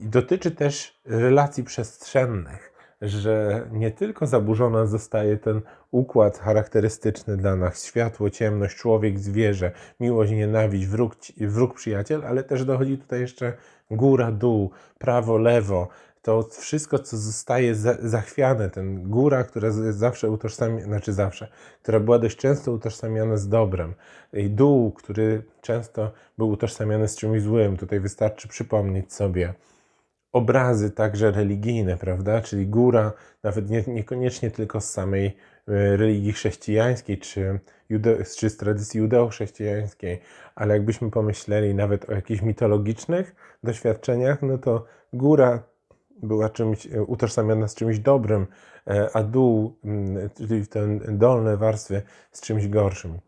dotyczy 0.02 0.50
też 0.50 1.00
relacji 1.04 1.64
przestrzennych 1.64 2.74
że 3.02 3.66
nie 3.72 3.90
tylko 3.90 4.26
zaburzona 4.26 4.86
zostaje 4.86 5.36
ten 5.36 5.60
układ 5.90 6.38
charakterystyczny 6.38 7.36
dla 7.36 7.56
nas 7.56 7.84
światło, 7.84 8.30
ciemność, 8.30 8.76
człowiek, 8.76 9.18
zwierzę, 9.18 9.72
miłość, 10.00 10.32
nienawiść, 10.32 10.86
wróg, 10.86 11.16
wróg 11.40 11.74
przyjaciel, 11.74 12.24
ale 12.26 12.44
też 12.44 12.64
dochodzi 12.64 12.98
tutaj 12.98 13.20
jeszcze 13.20 13.52
góra, 13.90 14.32
dół, 14.32 14.70
prawo, 14.98 15.38
lewo. 15.38 15.88
To 16.22 16.48
wszystko, 16.50 16.98
co 16.98 17.16
zostaje 17.16 17.74
zachwiane, 18.02 18.70
ten 18.70 19.10
góra, 19.10 19.44
która 19.44 19.70
zawsze 19.90 20.30
utożsamiana, 20.30 20.86
znaczy 20.86 21.12
zawsze, 21.12 21.48
która 21.82 22.00
była 22.00 22.18
dość 22.18 22.36
często 22.36 22.72
utożsamiana 22.72 23.36
z 23.36 23.48
dobrem, 23.48 23.94
i 24.32 24.50
dół, 24.50 24.92
który 24.92 25.42
często 25.60 26.12
był 26.38 26.48
utożsamiany 26.48 27.08
z 27.08 27.16
czymś 27.16 27.42
złym. 27.42 27.76
Tutaj 27.76 28.00
wystarczy 28.00 28.48
przypomnieć 28.48 29.12
sobie 29.12 29.54
obrazy 30.34 30.90
także 30.90 31.30
religijne, 31.30 31.96
prawda? 31.96 32.40
Czyli 32.40 32.66
góra, 32.66 33.12
nawet 33.42 33.70
nie, 33.70 33.84
niekoniecznie 33.86 34.50
tylko 34.50 34.80
z 34.80 34.90
samej 34.90 35.26
e, 35.26 35.32
religii 35.96 36.32
chrześcijańskiej, 36.32 37.18
czy, 37.18 37.60
jude, 37.88 38.24
czy 38.38 38.50
z 38.50 38.56
tradycji 38.56 39.00
judeo-chrześcijańskiej, 39.00 40.20
ale 40.54 40.74
jakbyśmy 40.74 41.10
pomyśleli 41.10 41.74
nawet 41.74 42.10
o 42.10 42.12
jakichś 42.12 42.42
mitologicznych 42.42 43.34
doświadczeniach, 43.64 44.42
no 44.42 44.58
to 44.58 44.84
góra 45.12 45.62
była 46.22 46.48
czymś 46.48 46.86
e, 46.86 47.02
utożsamiana 47.02 47.68
z 47.68 47.74
czymś 47.74 47.98
dobrym, 47.98 48.46
e, 48.86 49.08
a 49.16 49.22
dół, 49.22 49.76
czyli 50.48 50.66
te 50.66 50.98
dolne 51.08 51.56
warstwy, 51.56 52.02
z 52.32 52.40
czymś 52.40 52.68
gorszym. 52.68 53.18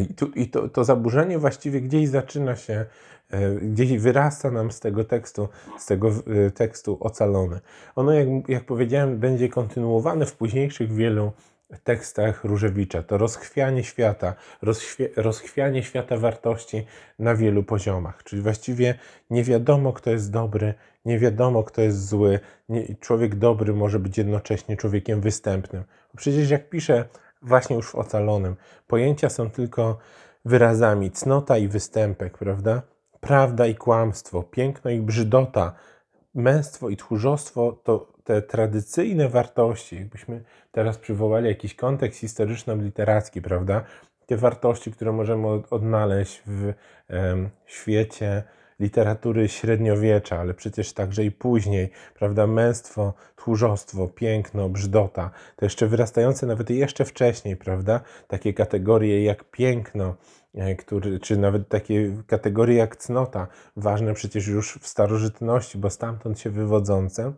I, 0.00 0.14
tu, 0.14 0.26
i 0.26 0.48
to, 0.48 0.68
to 0.68 0.84
zaburzenie 0.84 1.38
właściwie 1.38 1.80
gdzieś 1.80 2.08
zaczyna 2.08 2.56
się 2.56 2.86
E, 3.30 3.54
gdzieś 3.54 3.98
wyrasta 3.98 4.50
nam 4.50 4.72
z 4.72 4.80
tego 4.80 5.04
tekstu, 5.04 5.48
z 5.78 5.86
tego 5.86 6.08
e, 6.08 6.50
tekstu 6.50 6.96
ocalony. 7.00 7.60
Ono, 7.96 8.12
jak, 8.12 8.28
jak 8.48 8.64
powiedziałem, 8.64 9.18
będzie 9.18 9.48
kontynuowane 9.48 10.26
w 10.26 10.36
późniejszych 10.36 10.92
wielu 10.92 11.32
tekstach 11.84 12.44
Różewicza. 12.44 13.02
To 13.02 13.18
rozchwianie 13.18 13.84
świata, 13.84 14.34
rozchwianie 15.16 15.82
świata 15.82 16.16
wartości 16.16 16.86
na 17.18 17.34
wielu 17.34 17.62
poziomach. 17.62 18.24
Czyli 18.24 18.42
właściwie 18.42 18.94
nie 19.30 19.44
wiadomo, 19.44 19.92
kto 19.92 20.10
jest 20.10 20.32
dobry, 20.32 20.74
nie 21.04 21.18
wiadomo, 21.18 21.64
kto 21.64 21.82
jest 21.82 22.08
zły. 22.08 22.40
Nie, 22.68 22.96
człowiek 23.00 23.34
dobry 23.34 23.74
może 23.74 23.98
być 23.98 24.18
jednocześnie 24.18 24.76
człowiekiem 24.76 25.20
występnym. 25.20 25.84
Przecież 26.16 26.50
jak 26.50 26.68
pisze 26.68 27.04
właśnie 27.42 27.76
już 27.76 27.90
w 27.90 27.94
ocalonym, 27.94 28.56
pojęcia 28.86 29.28
są 29.28 29.50
tylko 29.50 29.98
wyrazami 30.44 31.10
cnota 31.10 31.58
i 31.58 31.68
występek, 31.68 32.38
prawda? 32.38 32.82
prawda 33.26 33.66
i 33.66 33.74
kłamstwo, 33.74 34.42
piękno 34.42 34.90
i 34.90 35.00
brzydota, 35.00 35.72
męstwo 36.34 36.88
i 36.88 36.96
tchórzostwo 36.96 37.72
to 37.84 38.12
te 38.24 38.42
tradycyjne 38.42 39.28
wartości, 39.28 39.96
jakbyśmy 39.96 40.44
teraz 40.72 40.98
przywołali 40.98 41.48
jakiś 41.48 41.74
kontekst 41.74 42.20
historyczno-literacki, 42.20 43.42
prawda? 43.42 43.84
Te 44.26 44.36
wartości, 44.36 44.92
które 44.92 45.12
możemy 45.12 45.46
odnaleźć 45.70 46.42
w 46.46 46.72
świecie 47.66 48.42
literatury 48.80 49.48
średniowiecza, 49.48 50.38
ale 50.38 50.54
przecież 50.54 50.92
także 50.92 51.24
i 51.24 51.30
później, 51.30 51.90
prawda? 52.14 52.46
Męstwo, 52.46 53.14
tchórzostwo, 53.36 54.08
piękno, 54.08 54.68
brzydota, 54.68 55.30
to 55.56 55.66
jeszcze 55.66 55.86
wyrastające 55.86 56.46
nawet 56.46 56.70
jeszcze 56.70 57.04
wcześniej, 57.04 57.56
prawda? 57.56 58.00
Takie 58.28 58.54
kategorie 58.54 59.24
jak 59.24 59.44
piękno, 59.50 60.14
e, 60.54 60.74
który, 60.74 61.20
czy 61.20 61.36
nawet 61.36 61.68
takie 61.68 62.22
kategorie 62.26 62.76
jak 62.76 62.96
cnota, 62.96 63.46
ważne 63.76 64.14
przecież 64.14 64.46
już 64.46 64.78
w 64.80 64.86
starożytności, 64.86 65.78
bo 65.78 65.90
stamtąd 65.90 66.40
się 66.40 66.50
wywodzące 66.50 67.32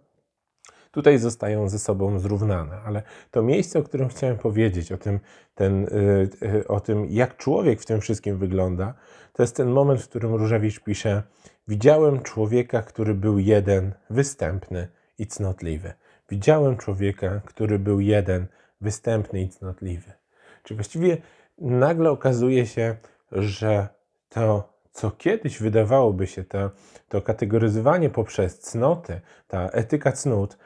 tutaj 0.90 1.18
zostają 1.18 1.68
ze 1.68 1.78
sobą 1.78 2.18
zrównane. 2.18 2.80
Ale 2.87 3.02
to 3.30 3.42
miejsce, 3.42 3.78
o 3.78 3.83
którym 3.83 4.09
chciałem 4.09 4.38
powiedzieć, 4.38 4.92
o 4.92 4.99
tym, 4.99 5.21
ten, 5.54 5.85
y, 5.85 6.28
y, 6.42 6.68
o 6.68 6.80
tym 6.80 7.07
jak 7.11 7.37
człowiek 7.37 7.80
w 7.80 7.87
tym 7.87 8.00
wszystkim 8.00 8.38
wygląda, 8.38 8.95
to 9.33 9.42
jest 9.42 9.57
ten 9.57 9.68
moment, 9.68 10.02
w 10.02 10.09
którym 10.09 10.35
Różewicz 10.35 10.80
pisze: 10.80 11.23
Widziałem 11.68 12.21
człowieka, 12.21 12.83
który 12.83 13.14
był 13.14 13.38
jeden, 13.38 13.92
występny 14.11 14.88
i 15.18 15.26
cnotliwy. 15.26 15.92
Widziałem 16.30 16.76
człowieka, 16.76 17.40
który 17.45 17.78
był 17.78 18.00
jeden, 18.00 18.47
występny 18.80 19.40
i 19.40 19.49
cnotliwy. 19.49 20.12
Czy 20.62 20.75
właściwie 20.75 21.16
nagle 21.59 22.11
okazuje 22.11 22.66
się, 22.66 22.97
że 23.33 23.88
to, 24.28 24.73
co 24.92 25.11
kiedyś 25.11 25.59
wydawałoby 25.59 26.26
się, 26.26 26.45
to, 26.45 26.71
to 27.09 27.23
kategoryzowanie 27.23 28.11
poprzez 28.11 28.61
cnoty, 28.61 29.21
ta 29.49 29.68
etyka 29.68 30.12
cnót, 30.12 30.59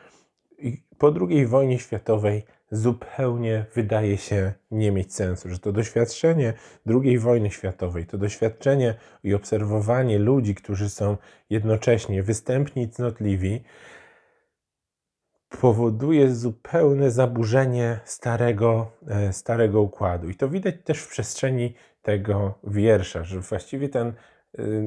po 0.99 1.14
II 1.21 1.47
wojnie 1.47 1.78
światowej 1.78 2.45
zupełnie 2.71 3.66
wydaje 3.75 4.16
się 4.16 4.52
nie 4.71 4.92
mieć 4.92 5.14
sensu, 5.14 5.49
że 5.49 5.59
to 5.59 5.73
doświadczenie 5.73 6.54
II 6.87 7.19
wojny 7.19 7.50
światowej, 7.50 8.07
to 8.07 8.19
doświadczenie 8.19 8.95
i 9.25 9.35
obserwowanie 9.35 10.19
ludzi, 10.19 10.54
którzy 10.54 10.90
są 10.90 11.16
jednocześnie 11.50 12.23
występni 12.23 12.83
i 12.83 12.88
cnotliwi, 12.88 13.64
powoduje 15.61 16.35
zupełne 16.35 17.11
zaburzenie 17.11 18.00
starego, 18.04 18.90
e, 19.09 19.33
starego 19.33 19.83
układu. 19.83 20.28
I 20.28 20.35
to 20.35 20.49
widać 20.49 20.75
też 20.85 20.99
w 20.99 21.09
przestrzeni 21.09 21.75
tego 22.02 22.59
wiersza, 22.64 23.25
że 23.25 23.40
właściwie 23.40 23.88
ten 23.88 24.09
e, 24.09 24.12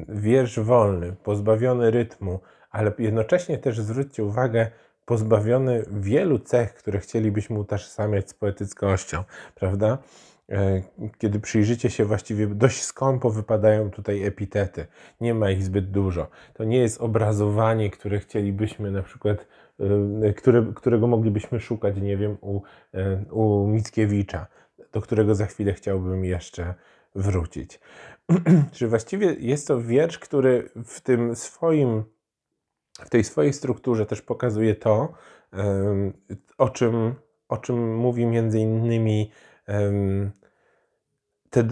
wiersz 0.09 0.59
wolny, 0.59 1.15
pozbawiony 1.23 1.91
rytmu, 1.91 2.39
ale 2.71 2.91
jednocześnie 2.99 3.57
też 3.57 3.79
zwróćcie 3.79 4.23
uwagę, 4.23 4.71
pozbawiony 5.05 5.85
wielu 5.91 6.39
cech, 6.39 6.73
które 6.73 6.99
chcielibyśmy 6.99 7.59
utożsamiać 7.59 8.29
z 8.29 8.33
poetyckością, 8.33 9.23
prawda? 9.55 9.97
E, 10.49 10.81
kiedy 11.17 11.39
przyjrzycie 11.39 11.89
się, 11.89 12.05
właściwie 12.05 12.47
dość 12.47 12.81
skąpo 12.81 13.29
wypadają 13.29 13.91
tutaj 13.91 14.23
epitety. 14.23 14.85
Nie 15.21 15.33
ma 15.33 15.51
ich 15.51 15.63
zbyt 15.63 15.91
dużo. 15.91 16.27
To 16.53 16.63
nie 16.63 16.77
jest 16.77 17.01
obrazowanie, 17.01 17.89
które 17.89 18.19
chcielibyśmy 18.19 18.91
na 18.91 19.01
przykład, 19.01 19.47
e, 20.23 20.33
które, 20.33 20.71
którego 20.75 21.07
moglibyśmy 21.07 21.59
szukać, 21.59 21.97
nie 22.01 22.17
wiem, 22.17 22.37
u, 22.41 22.61
e, 22.93 23.25
u 23.31 23.67
Mickiewicza, 23.67 24.47
do 24.91 25.01
którego 25.01 25.35
za 25.35 25.45
chwilę 25.45 25.73
chciałbym 25.73 26.25
jeszcze 26.25 26.73
wrócić. 27.15 27.79
Czy 28.73 28.87
właściwie 28.87 29.33
jest 29.33 29.67
to 29.67 29.81
wiersz, 29.81 30.19
który 30.19 30.69
w 30.85 31.01
tym 31.01 31.35
swoim 31.35 32.03
w 32.99 33.09
tej 33.09 33.23
swojej 33.23 33.53
strukturze 33.53 34.05
też 34.05 34.21
pokazuje 34.21 34.75
to, 34.75 35.13
o 36.57 36.69
czym, 36.69 37.15
o 37.49 37.57
czym 37.57 37.95
mówi 37.95 38.25
między 38.25 38.59
innymi 38.59 39.31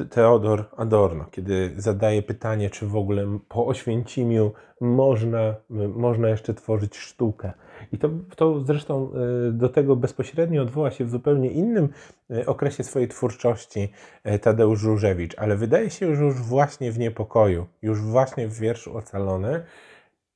Teodor 0.10 0.66
Adorno, 0.78 1.26
kiedy 1.32 1.74
zadaje 1.78 2.22
pytanie, 2.22 2.70
czy 2.70 2.88
w 2.88 2.96
ogóle 2.96 3.40
po 3.50 3.68
Oświęcimiu 3.68 4.52
można, 4.82 5.56
można 5.96 6.30
jeszcze 6.30 6.54
tworzyć 6.54 6.98
sztukę. 6.98 7.52
I 7.92 7.98
to, 7.98 8.10
to 8.36 8.60
zresztą 8.60 9.12
e, 9.48 9.52
do 9.52 9.70
tego 9.70 9.96
bezpośrednio 9.96 10.62
odwoła 10.62 10.92
się 10.92 11.06
w 11.06 11.10
zupełnie 11.10 11.52
innym 11.52 11.90
e, 12.32 12.46
okresie 12.46 12.84
swojej 12.84 13.08
twórczości 13.08 13.90
e, 14.24 14.40
Tadeusz 14.40 14.84
Różewicz, 14.84 15.36
ale 15.38 15.56
wydaje 15.56 15.90
się, 15.90 16.16
że 16.16 16.24
już 16.24 16.42
właśnie 16.42 16.92
w 16.92 17.00
niepokoju, 17.00 17.66
już 17.82 18.02
właśnie 18.02 18.48
w 18.48 18.60
wierszu 18.60 18.98
Ocalone, 18.98 19.64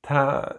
ta, 0.00 0.54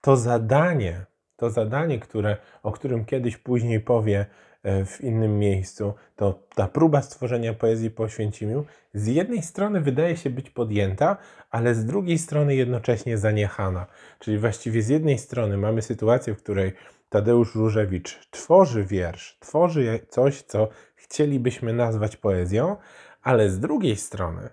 to 0.00 0.16
zadanie, 0.16 1.06
to 1.36 1.50
zadanie, 1.50 1.98
które, 1.98 2.36
o 2.62 2.72
którym 2.72 3.04
kiedyś 3.04 3.36
później 3.36 3.80
powie 3.80 4.26
e, 4.62 4.84
w 4.84 5.00
innym 5.00 5.38
miejscu, 5.38 5.94
to 6.16 6.42
ta 6.54 6.68
próba 6.68 7.02
stworzenia 7.02 7.54
poezji 7.54 7.90
po 7.90 8.08
Święcimiu 8.08 8.64
z 8.94 9.06
jednej 9.06 9.42
strony 9.42 9.80
wydaje 9.80 10.16
się 10.16 10.30
być 10.30 10.50
podjęta, 10.50 11.16
ale 11.50 11.74
z 11.74 11.84
drugiej 11.84 12.18
strony 12.18 12.54
jednocześnie 12.54 13.18
zaniechana. 13.18 13.86
Czyli 14.18 14.38
właściwie 14.38 14.82
z 14.82 14.88
jednej 14.88 15.18
strony 15.18 15.56
mamy 15.56 15.82
sytuację, 15.82 16.34
w 16.34 16.42
której 16.42 16.72
Tadeusz 17.08 17.54
Różewicz 17.54 18.28
tworzy 18.30 18.84
wiersz, 18.84 19.38
tworzy 19.40 20.00
coś, 20.08 20.42
co 20.42 20.68
chcielibyśmy 20.94 21.72
nazwać 21.72 22.16
poezją, 22.16 22.76
ale 23.22 23.50
z 23.50 23.60
drugiej 23.60 23.96
strony 23.96 24.48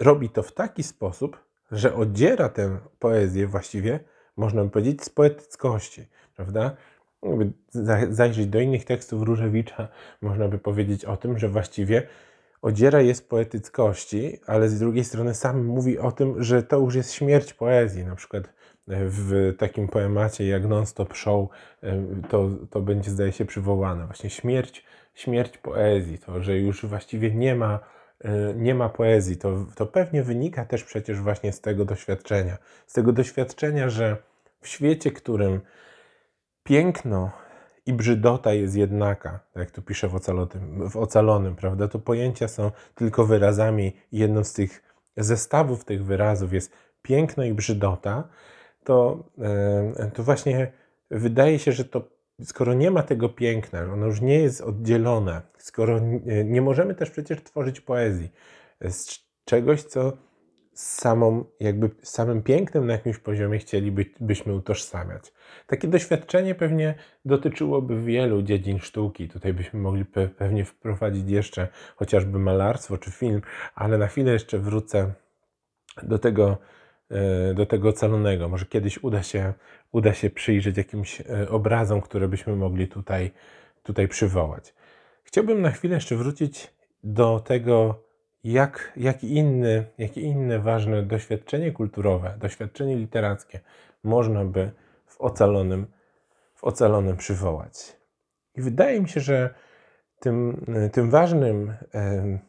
robi 0.00 0.28
to 0.28 0.42
w 0.42 0.52
taki 0.52 0.82
sposób, 0.82 1.49
że 1.72 1.94
odziera 1.94 2.48
tę 2.48 2.78
poezję 2.98 3.46
właściwie, 3.46 4.00
można 4.36 4.64
by 4.64 4.70
powiedzieć, 4.70 5.04
z 5.04 5.10
poetyckości, 5.10 6.06
prawda? 6.36 6.76
Zajrzeć 8.10 8.46
do 8.46 8.60
innych 8.60 8.84
tekstów 8.84 9.22
Różewicza, 9.22 9.88
można 10.22 10.48
by 10.48 10.58
powiedzieć 10.58 11.04
o 11.04 11.16
tym, 11.16 11.38
że 11.38 11.48
właściwie 11.48 12.02
odziera 12.62 13.00
je 13.00 13.14
z 13.14 13.22
poetyckości, 13.22 14.38
ale 14.46 14.68
z 14.68 14.78
drugiej 14.78 15.04
strony 15.04 15.34
sam 15.34 15.64
mówi 15.64 15.98
o 15.98 16.12
tym, 16.12 16.42
że 16.42 16.62
to 16.62 16.78
już 16.78 16.94
jest 16.94 17.12
śmierć 17.12 17.54
poezji. 17.54 18.04
Na 18.04 18.16
przykład 18.16 18.44
w 18.86 19.54
takim 19.58 19.88
poemacie 19.88 20.46
jak 20.46 20.66
Non-Stop 20.66 21.14
Show 21.14 21.48
to, 22.28 22.48
to 22.70 22.80
będzie, 22.80 23.10
zdaje 23.10 23.32
się, 23.32 23.44
przywołane. 23.44 24.06
Właśnie 24.06 24.30
śmierć, 24.30 24.84
śmierć 25.14 25.58
poezji, 25.58 26.18
to, 26.18 26.42
że 26.42 26.58
już 26.58 26.86
właściwie 26.86 27.34
nie 27.34 27.54
ma 27.54 27.80
E, 27.80 27.99
nie 28.56 28.74
ma 28.74 28.88
poezji. 28.88 29.36
To, 29.36 29.66
to 29.74 29.86
pewnie 29.86 30.22
wynika 30.22 30.64
też 30.64 30.84
przecież 30.84 31.20
właśnie 31.20 31.52
z 31.52 31.60
tego 31.60 31.84
doświadczenia. 31.84 32.58
Z 32.86 32.92
tego 32.92 33.12
doświadczenia, 33.12 33.88
że 33.88 34.16
w 34.60 34.68
świecie, 34.68 35.10
którym 35.10 35.60
piękno 36.64 37.30
i 37.86 37.92
brzydota 37.92 38.52
jest 38.52 38.76
jednaka, 38.76 39.30
tak 39.30 39.60
jak 39.60 39.70
tu 39.70 39.82
pisze 39.82 40.08
w 40.08 40.14
ocalonym, 40.14 40.90
w 40.90 40.96
ocalonym, 40.96 41.56
prawda? 41.56 41.88
To 41.88 41.98
pojęcia 41.98 42.48
są 42.48 42.70
tylko 42.94 43.26
wyrazami. 43.26 43.96
Jedną 44.12 44.44
z 44.44 44.52
tych 44.52 44.82
zestawów 45.16 45.84
tych 45.84 46.04
wyrazów 46.04 46.52
jest 46.52 46.72
piękno 47.02 47.44
i 47.44 47.54
brzydota. 47.54 48.28
To, 48.84 49.24
e, 49.38 50.10
to 50.14 50.22
właśnie 50.22 50.72
wydaje 51.10 51.58
się, 51.58 51.72
że 51.72 51.84
to 51.84 52.08
skoro 52.44 52.74
nie 52.74 52.90
ma 52.90 53.02
tego 53.02 53.28
piękna, 53.28 53.82
ono 53.82 54.06
już 54.06 54.20
nie 54.20 54.38
jest 54.38 54.60
oddzielone, 54.60 55.42
skoro 55.62 56.00
nie 56.44 56.62
możemy 56.62 56.94
też 56.94 57.10
przecież 57.10 57.42
tworzyć 57.42 57.80
poezji 57.80 58.30
z 58.80 59.18
czegoś, 59.44 59.82
co 59.82 60.12
samą, 60.74 61.44
jakby 61.60 61.90
samym 62.02 62.42
pięknem 62.42 62.86
na 62.86 62.92
jakimś 62.92 63.18
poziomie 63.18 63.58
chcielibyśmy 63.58 64.54
utożsamiać. 64.54 65.32
Takie 65.66 65.88
doświadczenie 65.88 66.54
pewnie 66.54 66.94
dotyczyłoby 67.24 68.02
wielu 68.02 68.42
dziedzin 68.42 68.78
sztuki. 68.78 69.28
Tutaj 69.28 69.52
byśmy 69.52 69.80
mogli 69.80 70.04
pe 70.04 70.28
pewnie 70.28 70.64
wprowadzić 70.64 71.30
jeszcze 71.30 71.68
chociażby 71.96 72.38
malarstwo 72.38 72.98
czy 72.98 73.10
film, 73.10 73.42
ale 73.74 73.98
na 73.98 74.06
chwilę 74.06 74.32
jeszcze 74.32 74.58
wrócę 74.58 75.12
do 76.02 76.18
tego, 76.18 76.58
E, 77.10 77.54
do 77.54 77.66
tego 77.66 77.88
ocalonego. 77.88 78.48
Może 78.48 78.66
kiedyś 78.66 78.98
uda 78.98 79.22
się, 79.22 79.52
uda 79.92 80.14
się 80.14 80.30
przyjrzeć 80.30 80.76
jakimś 80.76 81.20
e, 81.20 81.48
obrazom, 81.48 82.00
które 82.00 82.28
byśmy 82.28 82.56
mogli 82.56 82.88
tutaj, 82.88 83.30
tutaj 83.82 84.08
przywołać. 84.08 84.74
Chciałbym 85.24 85.62
na 85.62 85.70
chwilę 85.70 85.94
jeszcze 85.94 86.16
wrócić 86.16 86.74
do 87.04 87.40
tego, 87.40 88.04
jak, 88.44 88.92
jak, 88.96 89.24
inny, 89.24 89.84
jakie 89.98 90.20
inne 90.20 90.58
ważne 90.58 91.02
doświadczenie 91.02 91.72
kulturowe, 91.72 92.34
doświadczenie 92.38 92.96
literackie 92.96 93.60
można 94.04 94.44
by 94.44 94.70
w 95.06 95.20
ocalonym, 95.20 95.86
w 96.54 96.64
ocalonym 96.64 97.16
przywołać. 97.16 97.96
I 98.54 98.62
wydaje 98.62 99.00
mi 99.00 99.08
się, 99.08 99.20
że 99.20 99.54
tym, 100.20 100.66
tym 100.92 101.10
ważnym 101.10 101.74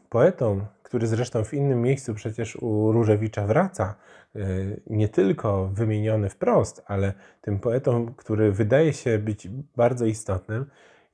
poetą, 0.09 0.65
który 0.83 1.07
zresztą 1.07 1.43
w 1.43 1.53
innym 1.53 1.81
miejscu 1.81 2.13
przecież 2.13 2.55
u 2.55 2.91
Różewicza 2.91 3.47
wraca, 3.47 3.95
e, 4.35 4.39
nie 4.87 5.09
tylko 5.09 5.67
wymieniony 5.67 6.29
wprost, 6.29 6.83
ale 6.85 7.13
tym 7.41 7.59
poetą, 7.59 8.13
który 8.13 8.51
wydaje 8.51 8.93
się 8.93 9.19
być 9.19 9.47
bardzo 9.75 10.05
istotnym, 10.05 10.65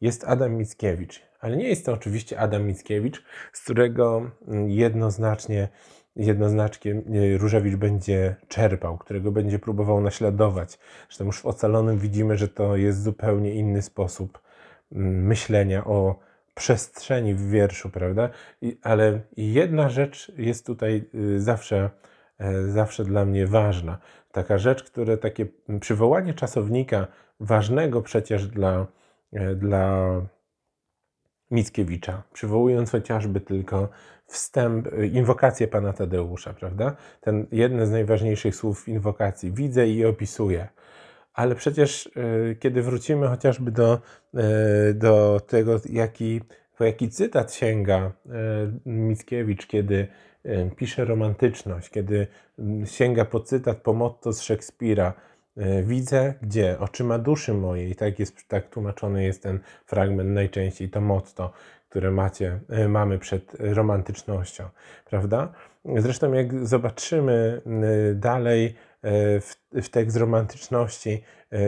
jest 0.01 0.23
Adam 0.23 0.55
Mickiewicz. 0.55 1.26
Ale 1.39 1.57
nie 1.57 1.67
jest 1.67 1.85
to 1.85 1.93
oczywiście 1.93 2.39
Adam 2.39 2.67
Mickiewicz, 2.67 3.23
z 3.53 3.63
którego 3.63 4.31
jednoznacznie, 4.67 5.67
jednoznacznie 6.15 6.91
e, 6.91 7.37
Różewicz 7.37 7.75
będzie 7.75 8.35
czerpał, 8.47 8.97
którego 8.97 9.31
będzie 9.31 9.59
próbował 9.59 10.01
naśladować. 10.01 10.79
Zresztą 11.07 11.25
już 11.25 11.39
w 11.41 11.45
Ocalonym 11.45 11.99
widzimy, 11.99 12.37
że 12.37 12.47
to 12.47 12.75
jest 12.75 13.03
zupełnie 13.03 13.53
inny 13.53 13.81
sposób 13.81 14.39
myślenia 14.91 15.85
o 15.85 16.19
przestrzeni 16.55 17.33
w 17.33 17.49
wierszu, 17.49 17.89
prawda? 17.89 18.29
I, 18.61 18.77
ale 18.83 19.19
jedna 19.37 19.89
rzecz 19.89 20.31
jest 20.37 20.65
tutaj 20.65 21.03
y, 21.15 21.39
zawsze, 21.41 21.89
e, 22.39 22.63
zawsze 22.63 23.03
dla 23.03 23.25
mnie 23.25 23.47
ważna. 23.47 23.97
Taka 24.31 24.57
rzecz, 24.57 24.83
które 24.83 25.17
takie 25.17 25.45
przywołanie 25.79 26.33
czasownika 26.33 27.07
ważnego 27.39 28.01
przecież 28.01 28.47
dla, 28.47 28.87
e, 29.33 29.55
dla 29.55 30.11
Mickiewicza, 31.51 32.23
przywołując 32.33 32.91
chociażby 32.91 33.41
tylko 33.41 33.89
wstęp, 34.25 34.87
inwokację 35.11 35.67
pana 35.67 35.93
Tadeusza, 35.93 36.53
prawda? 36.53 36.95
Ten 37.21 37.45
jedne 37.51 37.87
z 37.87 37.91
najważniejszych 37.91 38.55
słów 38.55 38.87
inwokacji. 38.87 39.51
Widzę 39.51 39.87
i 39.87 40.05
opisuję. 40.05 40.67
Ale 41.33 41.55
przecież, 41.55 42.09
e, 42.51 42.55
kiedy 42.55 42.81
wrócimy 42.81 43.27
chociażby 43.27 43.71
do, 43.71 44.01
e, 44.33 44.93
do 44.93 45.39
tego, 45.47 45.81
jaki, 45.89 46.41
po 46.77 46.83
jaki 46.83 47.09
cytat 47.09 47.53
sięga 47.53 48.11
Mickiewicz, 48.85 49.67
kiedy 49.67 50.07
pisze 50.75 51.05
romantyczność, 51.05 51.89
kiedy 51.89 52.27
sięga 52.85 53.25
po 53.25 53.39
cytat, 53.39 53.77
po 53.77 53.93
motto 53.93 54.33
z 54.33 54.41
Szekspira, 54.41 55.13
Widzę 55.83 56.33
gdzie? 56.41 56.79
Oczyma 56.79 57.19
duszy 57.19 57.53
mojej. 57.53 57.95
Tak, 57.95 58.19
jest, 58.19 58.47
tak 58.47 58.69
tłumaczony 58.69 59.23
jest 59.23 59.43
ten 59.43 59.59
fragment 59.85 60.29
najczęściej, 60.29 60.89
to 60.89 61.01
motto, 61.01 61.51
które 61.89 62.11
macie, 62.11 62.59
mamy 62.89 63.19
przed 63.19 63.57
romantycznością, 63.59 64.63
prawda? 65.05 65.51
Zresztą 65.97 66.33
jak 66.33 66.67
zobaczymy 66.67 67.61
dalej 68.15 68.75
w, 69.41 69.53
w 69.73 69.89
tekst 69.89 70.17
romantyczności 70.17 71.23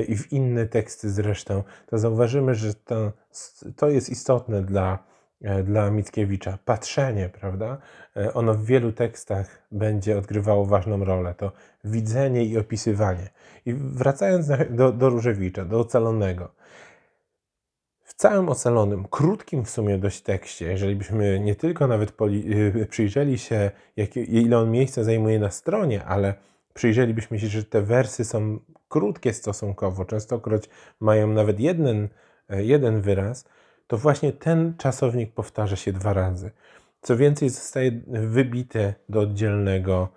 i 0.08 0.18
w 0.18 0.34
inne 0.34 0.66
teksty 0.66 1.10
zresztą, 1.10 1.64
to 1.86 1.98
zauważymy, 1.98 2.56
że 2.56 2.74
to, 2.74 3.12
to 3.76 3.90
jest 3.90 4.10
istotne 4.10 4.62
dla, 4.62 5.04
dla 5.64 5.92
Mickiewicza. 5.92 6.58
Patrzenie, 6.66 7.30
prawda? 7.30 7.78
Ono 8.34 8.54
w 8.54 8.66
wielu 8.66 8.92
tekstach 8.92 9.68
będzie 9.72 10.18
odgrywało 10.18 10.66
ważną 10.66 11.06
rolę. 11.06 11.34
To 11.38 11.52
widzenie 11.84 12.46
i 12.46 12.58
opisywanie. 12.58 13.30
I 13.66 13.74
wracając 13.74 14.48
do, 14.70 14.92
do 14.92 15.10
Różewicza, 15.10 15.66
do 15.66 15.80
Ocalonego. 15.80 16.52
W 18.04 18.14
całym 18.14 18.50
Ocalonym, 18.50 19.08
krótkim 19.10 19.66
w 19.66 19.70
sumie 19.70 19.98
dość 19.98 20.22
tekście, 20.22 20.66
jeżeli 20.66 20.96
byśmy 20.96 21.40
nie 21.40 21.56
tylko 21.56 21.88
nawet 21.88 22.14
y, 22.22 22.88
przyjrzeli 22.90 23.38
się, 23.38 23.72
jak, 23.98 24.18
ile 24.18 24.58
on 24.58 24.72
miejsca 24.72 25.04
zajmuje 25.04 25.40
na 25.40 25.52
stronie, 25.52 26.04
ale 26.04 26.34
przyjrzelibyśmy 26.74 27.40
się, 27.40 27.48
że 27.48 27.64
te 27.64 27.82
wersy 27.82 28.26
są 28.26 28.60
krótkie 28.90 29.34
stosunkowo, 29.34 30.06
częstokroć 30.06 30.70
mają 31.00 31.28
nawet 31.28 31.60
jeden, 31.60 32.08
e, 32.50 32.64
jeden 32.64 33.02
wyraz, 33.02 33.46
to 33.90 33.98
właśnie 33.98 34.34
ten 34.34 34.74
czasownik 34.78 35.34
powtarza 35.34 35.76
się 35.76 35.94
dwa 35.94 36.14
razy. 36.14 36.52
Co 37.02 37.18
więcej, 37.18 37.50
zostaje 37.50 37.92
wybite 38.08 38.94
do 39.10 39.20
oddzielnego, 39.20 40.10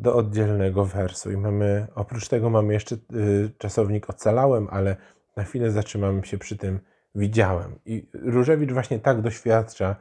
do 0.00 0.14
oddzielnego 0.14 0.84
wersu. 0.84 1.30
I 1.30 1.36
mamy, 1.36 1.86
oprócz 1.94 2.28
tego 2.28 2.50
mamy 2.50 2.72
jeszcze 2.72 2.94
y, 2.94 3.50
czasownik 3.58 4.10
ocalałem, 4.10 4.68
ale 4.70 4.96
na 5.36 5.44
chwilę 5.44 5.70
zatrzymamy 5.70 6.26
się 6.26 6.38
przy 6.38 6.56
tym 6.56 6.80
widziałem. 7.14 7.78
I 7.86 8.06
Różewicz 8.12 8.72
właśnie 8.72 8.98
tak 8.98 9.20
doświadcza 9.20 9.96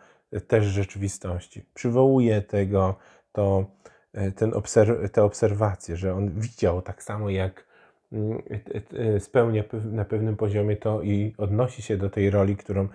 też 0.48 0.66
rzeczywistości. 0.66 1.66
Przywołuje 1.74 2.42
tego, 2.42 2.96
to 3.32 3.66
E, 4.14 4.32
ten 4.32 4.54
obserw 4.54 5.12
te 5.12 5.24
obserwacje, 5.24 5.98
że 5.98 6.14
on 6.14 6.40
widział 6.40 6.82
tak 6.82 7.04
samo 7.04 7.30
jak 7.30 7.66
spełnia 9.20 9.64
na 9.92 10.06
pewnym 10.06 10.36
poziomie 10.36 10.78
to 10.78 11.02
i 11.02 11.34
odnosi 11.38 11.82
się 11.82 11.98
do 11.98 12.10
tej 12.10 12.30
roli, 12.30 12.56
którą, 12.56 12.88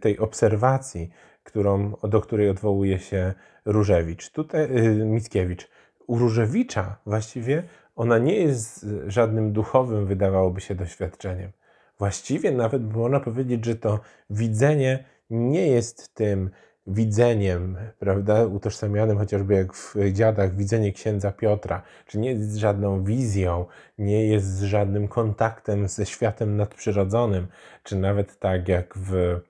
tej 0.00 0.18
obserwacji, 0.18 1.10
którą, 1.44 1.92
do 2.02 2.20
której 2.20 2.50
odwołuje 2.50 2.98
się 2.98 3.34
Różewicz. 3.64 4.30
Tutaj 4.30 4.68
Mickiewicz. 5.04 5.70
U 6.06 6.18
Różewicza 6.18 6.96
właściwie 7.06 7.62
ona 7.96 8.18
nie 8.18 8.34
jest 8.36 8.86
żadnym 9.06 9.52
duchowym, 9.52 10.06
wydawałoby 10.06 10.60
się, 10.60 10.74
doświadczeniem. 10.74 11.50
Właściwie 11.98 12.52
nawet 12.52 12.94
można 12.94 13.20
powiedzieć, 13.20 13.64
że 13.64 13.76
to 13.76 14.00
widzenie 14.30 15.04
nie 15.30 15.68
jest 15.68 16.14
tym 16.14 16.50
widzeniem, 16.86 17.76
prawda, 17.98 18.46
utożsamianym 18.46 19.18
chociażby 19.18 19.54
jak 19.54 19.74
w 19.74 19.94
dziadach, 20.12 20.56
widzenie 20.56 20.92
księdza 20.92 21.32
Piotra, 21.32 21.82
czy 22.06 22.18
nie 22.18 22.30
jest 22.30 22.56
żadną 22.56 23.04
wizją, 23.04 23.66
nie 23.98 24.28
jest 24.28 24.60
żadnym 24.60 25.08
kontaktem 25.08 25.88
ze 25.88 26.06
światem 26.06 26.56
nadprzyrodzonym, 26.56 27.46
czy 27.82 27.96
nawet 27.96 28.38
tak 28.38 28.68
jak 28.68 28.94
w, 28.98 29.40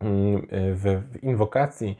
mm, 0.00 0.46
w, 0.50 1.02
w 1.12 1.22
inwokacji 1.22 1.98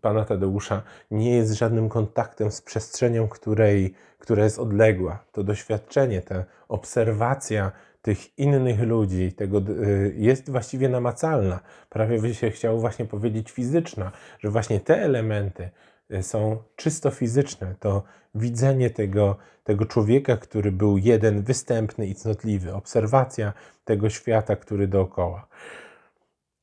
pana 0.00 0.24
Tadeusza, 0.24 0.82
nie 1.10 1.36
jest 1.36 1.52
żadnym 1.52 1.88
kontaktem 1.88 2.50
z 2.50 2.62
przestrzenią, 2.62 3.28
której, 3.28 3.94
która 4.18 4.44
jest 4.44 4.58
odległa. 4.58 5.24
To 5.32 5.44
doświadczenie, 5.44 6.22
ta 6.22 6.44
obserwacja 6.68 7.72
tych 8.02 8.38
innych 8.38 8.80
ludzi, 8.80 9.32
tego 9.32 9.58
y, 9.58 10.14
jest 10.16 10.50
właściwie 10.50 10.88
namacalna. 10.88 11.60
Prawie 11.88 12.20
by 12.20 12.34
się 12.34 12.50
chciało 12.50 12.78
właśnie 12.78 13.04
powiedzieć 13.04 13.50
fizyczna, 13.50 14.12
że 14.38 14.50
właśnie 14.50 14.80
te 14.80 15.02
elementy 15.02 15.70
y, 16.12 16.22
są 16.22 16.62
czysto 16.76 17.10
fizyczne. 17.10 17.74
To 17.80 18.02
widzenie 18.34 18.90
tego, 18.90 19.36
tego 19.64 19.86
człowieka, 19.86 20.36
który 20.36 20.72
był 20.72 20.98
jeden, 20.98 21.42
występny 21.42 22.06
i 22.06 22.14
cnotliwy, 22.14 22.74
obserwacja 22.74 23.52
tego 23.84 24.10
świata, 24.10 24.56
który 24.56 24.88
dookoła. 24.88 25.48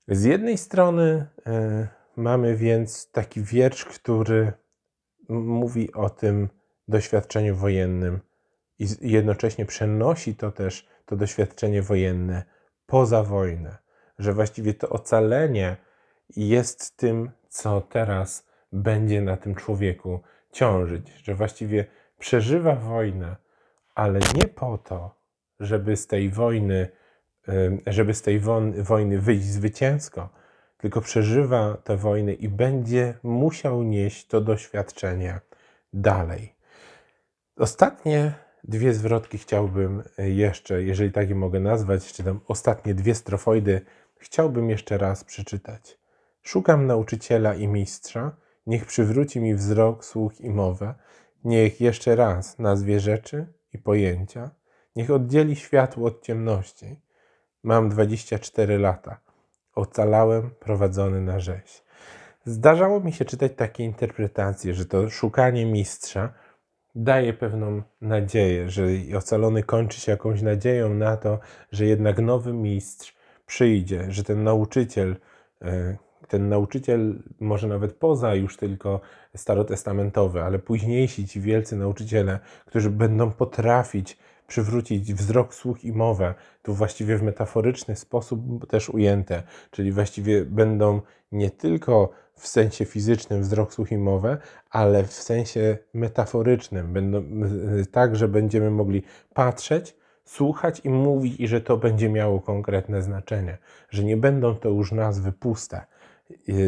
Z 0.07 0.23
jednej 0.23 0.57
strony 0.57 1.25
y, 1.47 1.87
mamy 2.15 2.55
więc 2.55 3.11
taki 3.11 3.41
wiersz, 3.41 3.85
który 3.85 4.53
mówi 5.29 5.93
o 5.93 6.09
tym 6.09 6.49
doświadczeniu 6.87 7.55
wojennym 7.55 8.19
i 8.79 8.87
jednocześnie 9.01 9.65
przenosi 9.65 10.35
to 10.35 10.51
też 10.51 10.87
to 11.09 11.15
doświadczenie 11.15 11.81
wojenne, 11.81 12.43
poza 12.85 13.23
wojnę, 13.23 13.77
że 14.19 14.33
właściwie 14.33 14.73
to 14.73 14.89
ocalenie 14.89 15.77
jest 16.37 16.97
tym, 16.97 17.31
co 17.47 17.81
teraz 17.81 18.47
będzie 18.71 19.21
na 19.21 19.37
tym 19.37 19.55
człowieku 19.55 20.19
ciążyć, 20.51 21.13
że 21.23 21.35
właściwie 21.35 21.85
przeżywa 22.19 22.75
wojnę, 22.75 23.35
ale 23.95 24.19
nie 24.35 24.47
po 24.47 24.77
to, 24.77 25.15
żeby 25.59 25.97
z 25.97 26.07
tej 26.07 26.29
wojny, 26.29 26.89
żeby 27.87 28.13
z 28.13 28.21
tej 28.21 28.39
wojny 28.83 29.19
wyjść 29.19 29.45
zwycięsko, 29.45 30.29
tylko 30.77 31.01
przeżywa 31.01 31.77
tę 31.83 31.97
wojnę 31.97 32.33
i 32.33 32.49
będzie 32.49 33.13
musiał 33.23 33.83
nieść 33.83 34.27
to 34.27 34.41
doświadczenie 34.41 35.39
dalej. 35.93 36.55
Ostatnie 37.57 38.33
Dwie 38.63 38.93
zwrotki 38.93 39.37
chciałbym 39.37 40.03
e, 40.17 40.29
jeszcze, 40.29 40.83
jeżeli 40.83 41.11
tak 41.11 41.29
je 41.29 41.35
mogę 41.35 41.59
nazwać, 41.59 42.13
czy 42.13 42.23
tam 42.23 42.39
ostatnie 42.47 42.93
dwie 42.93 43.15
strofoidy, 43.15 43.81
chciałbym 44.17 44.69
jeszcze 44.69 44.97
raz 44.97 45.23
przeczytać. 45.23 45.97
Szukam 46.41 46.87
nauczyciela 46.87 47.55
i 47.55 47.67
mistrza, 47.67 48.35
niech 48.67 48.85
przywróci 48.85 49.39
mi 49.39 49.55
wzrok, 49.55 50.05
słuch 50.05 50.41
i 50.41 50.49
mowę, 50.49 50.95
niech 51.43 51.81
jeszcze 51.81 52.15
raz 52.15 52.59
nazwie 52.59 52.99
rzeczy 52.99 53.47
i 53.73 53.77
pojęcia, 53.77 54.51
niech 54.95 55.11
oddzieli 55.11 55.55
światło 55.55 56.07
od 56.07 56.21
ciemności. 56.21 57.01
Mam 57.63 57.89
24 57.89 58.77
lata. 58.77 59.19
Ocalałem 59.75 60.51
prowadzony 60.51 61.21
na 61.21 61.39
rzeź. 61.39 61.83
Zdarzało 62.45 62.99
mi 62.99 63.13
się 63.13 63.25
czytać 63.25 63.51
takie 63.55 63.83
interpretacje, 63.83 64.73
że 64.73 64.85
to 64.85 65.09
szukanie 65.09 65.65
mistrza 65.65 66.33
daje 66.95 67.33
pewną 67.33 67.81
nadzieję, 68.01 68.69
że 68.69 68.83
ocalony 69.17 69.63
kończy 69.63 70.01
się 70.01 70.11
jakąś 70.11 70.41
nadzieją 70.41 70.93
na 70.93 71.17
to, 71.17 71.39
że 71.71 71.85
jednak 71.85 72.19
nowy 72.19 72.53
mistrz 72.53 73.15
przyjdzie, 73.45 74.05
że 74.09 74.23
ten 74.23 74.43
nauczyciel, 74.43 75.15
e, 75.61 75.97
ten 76.27 76.49
nauczyciel 76.49 77.23
może 77.39 77.67
nawet 77.67 77.93
poza 77.93 78.35
już 78.35 78.57
tylko 78.57 79.01
starotestamentowy, 79.35 80.41
ale 80.43 80.59
późniejsi 80.59 81.27
ci 81.27 81.41
wielcy 81.41 81.75
nauczyciele, 81.75 82.39
którzy 82.65 82.89
będą 82.89 83.31
potrafić 83.31 84.17
przywrócić 84.47 85.13
wzrok, 85.13 85.53
słuch 85.53 85.83
i 85.83 85.91
mowę, 85.91 86.33
tu 86.63 86.73
właściwie 86.73 87.17
w 87.17 87.23
metaforyczny 87.23 87.95
sposób 87.95 88.67
też 88.67 88.89
ujęte, 88.89 89.43
czyli 89.71 89.91
właściwie 89.91 90.45
będą 90.45 91.01
nie 91.31 91.51
tylko 91.51 92.09
w 92.39 92.47
sensie 92.47 92.85
fizycznym 92.85 93.41
wzrok, 93.41 93.73
słuch 93.73 93.91
i 93.91 93.97
mowę, 93.97 94.37
ale 94.69 95.03
w 95.03 95.13
sensie 95.13 95.77
metaforycznym, 95.93 96.93
będą, 96.93 97.23
tak, 97.91 98.15
że 98.15 98.27
będziemy 98.27 98.71
mogli 98.71 99.03
patrzeć, 99.33 99.95
słuchać 100.25 100.81
i 100.83 100.89
mówić, 100.89 101.39
i 101.39 101.47
że 101.47 101.61
to 101.61 101.77
będzie 101.77 102.09
miało 102.09 102.39
konkretne 102.39 103.01
znaczenie, 103.01 103.57
że 103.89 104.03
nie 104.03 104.17
będą 104.17 104.55
to 104.55 104.69
już 104.69 104.91
nazwy 104.91 105.31
puste, 105.31 105.85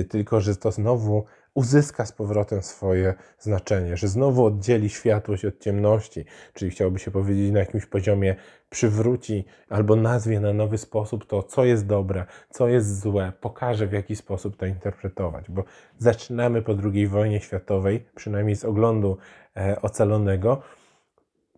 tylko 0.10 0.42
że 0.42 0.56
to 0.56 0.72
znowu 0.72 1.26
uzyska 1.54 2.06
z 2.06 2.12
powrotem 2.12 2.62
swoje 2.62 3.14
znaczenie, 3.40 3.98
że 3.98 4.08
znowu 4.08 4.46
oddzieli 4.46 4.90
światłość 4.90 5.46
od 5.46 5.60
ciemności, 5.60 6.26
czyli 6.54 6.72
chciałoby 6.72 7.00
się 7.00 7.12
powiedzieć 7.12 7.52
na 7.52 7.60
jakimś 7.60 7.86
poziomie 7.86 8.36
przywróci 8.70 9.46
albo 9.70 9.96
nazwie 9.96 10.40
na 10.40 10.54
nowy 10.54 10.78
sposób 10.78 11.26
to, 11.26 11.44
co 11.44 11.66
jest 11.66 11.86
dobre, 11.86 12.26
co 12.50 12.68
jest 12.68 13.00
złe, 13.00 13.34
pokaże 13.42 13.88
w 13.88 13.94
jaki 13.94 14.16
sposób 14.16 14.58
to 14.58 14.66
interpretować, 14.66 15.50
bo 15.50 15.64
zaczynamy 15.98 16.62
po 16.62 16.74
II 16.94 17.08
wojnie 17.08 17.40
światowej, 17.40 18.06
przynajmniej 18.16 18.56
z 18.56 18.66
oglądu 18.66 19.18
e, 19.58 19.82
ocalonego, 19.82 20.62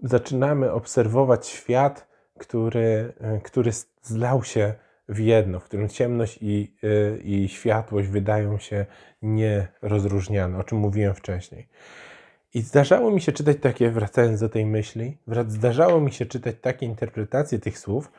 zaczynamy 0.03 0.71
obserwować 0.71 1.47
świat, 1.47 2.07
który, 2.39 3.13
e, 3.21 3.39
który 3.43 3.71
zlał 4.01 4.43
się 4.43 4.73
w 5.09 5.19
jedno, 5.19 5.59
w 5.59 5.63
którym 5.63 5.89
ciemność 5.89 6.39
i, 6.41 6.75
e, 6.83 7.17
i 7.17 7.47
światłość 7.49 8.07
wydają 8.07 8.57
się 8.57 8.85
nierozróżniane, 9.21 10.57
o 10.57 10.63
czym 10.63 10.77
mówiłem 10.77 11.15
wcześniej. 11.15 11.67
I 12.53 12.61
zdarzało 12.61 13.11
mi 13.11 13.21
się 13.21 13.31
czytać 13.31 13.57
takie, 13.61 13.89
wracając 13.89 14.39
do 14.39 14.49
tej 14.49 14.65
myśli, 14.65 15.17
zdarzało 15.47 16.01
mi 16.01 16.11
się 16.11 16.25
czytać 16.25 16.55
takie 16.61 16.85
interpretacje 16.85 17.59
tych 17.59 17.79
słów, 17.79 18.11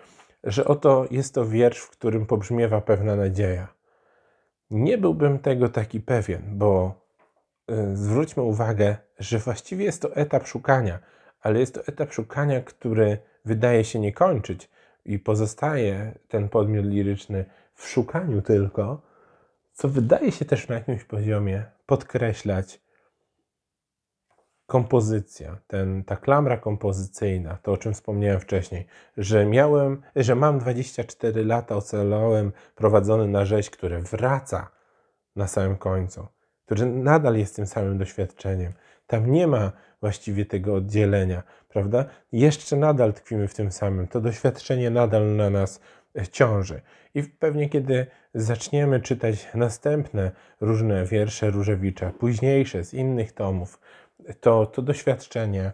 że 0.45 0.65
oto 0.65 1.07
jest 1.11 1.35
to 1.35 1.47
wiersz, 1.47 1.79
w 1.79 1.91
którym 1.91 2.27
pobrzmiewa 2.27 2.81
pewna 2.81 3.17
nadzieja. 3.17 3.69
Nie 4.71 4.99
byłbym 4.99 5.39
tego 5.39 5.69
taki 5.69 6.01
pewien, 6.01 6.43
bo 6.47 7.01
y, 7.71 7.97
zwróćmy 7.97 8.43
uwagę, 8.43 8.97
że 9.19 9.39
właściwie 9.39 9.85
jest 9.85 10.03
to 10.03 10.17
etap 10.17 10.47
szukania, 10.47 10.99
ale 11.41 11.61
jest 11.61 11.75
to 11.75 11.87
etap 11.87 12.13
szukania, 12.13 12.61
który 12.61 13.19
wydaje 13.45 13.85
się 13.85 13.99
nie 13.99 14.13
kończyć 14.13 14.71
i 15.05 15.19
pozostaje 15.19 16.19
ten 16.29 16.49
podmiot 16.49 16.87
liryczny 16.87 17.45
w 17.75 17.89
szukaniu 17.89 18.43
tylko, 18.43 19.03
co 19.73 19.89
wydaje 19.89 20.33
się 20.33 20.45
też 20.45 20.69
na 20.69 20.75
jakimś 20.75 21.05
poziomie 21.05 21.65
podkreślać 21.87 22.81
kompozycja, 24.67 25.57
ten, 25.67 26.05
ta 26.05 26.17
klamra 26.17 26.57
kompozycyjna, 26.57 27.59
to 27.63 27.73
o 27.73 27.77
czym 27.77 27.95
wspomniałem 27.95 28.41
wcześniej, 28.41 28.87
że 29.17 29.47
miałem, 29.47 30.03
że 30.17 30.35
mam 30.35 30.59
24 30.59 31.45
lata, 31.45 31.77
ocalałem 31.77 32.53
prowadzony 32.75 33.29
na 33.29 33.45
rzeź, 33.45 33.71
które 33.71 34.01
wraca 34.01 34.71
na 35.37 35.47
samym 35.47 35.77
końcu, 35.77 36.27
który 36.67 36.87
nadal 36.87 37.37
jest 37.37 37.57
tym 37.57 37.67
samym 37.67 37.99
doświadczeniem. 37.99 38.73
Tam 39.07 39.31
nie 39.31 39.47
ma 39.47 39.73
właściwie 40.05 40.47
tego 40.47 40.75
oddzielenia, 40.75 41.43
prawda? 41.69 42.05
Jeszcze 42.33 42.77
nadal 42.77 43.13
tkwimy 43.13 43.49
w 43.49 43.55
tym 43.55 43.73
samym. 43.73 44.09
To 44.09 44.21
doświadczenie 44.21 44.91
nadal 44.91 45.37
na 45.37 45.51
nas 45.51 45.81
ciąży. 46.33 46.81
I 47.15 47.23
pewnie 47.23 47.69
kiedy 47.69 48.07
zaczniemy 48.35 49.01
czytać 49.01 49.49
następne 49.55 50.31
różne 50.61 51.05
wiersze 51.05 51.51
Różewicza, 51.51 52.13
późniejsze 52.19 52.85
z 52.85 52.95
innych 52.95 53.33
tomów, 53.33 53.81
to, 54.41 54.67
to 54.67 54.83
doświadczenie 54.83 55.73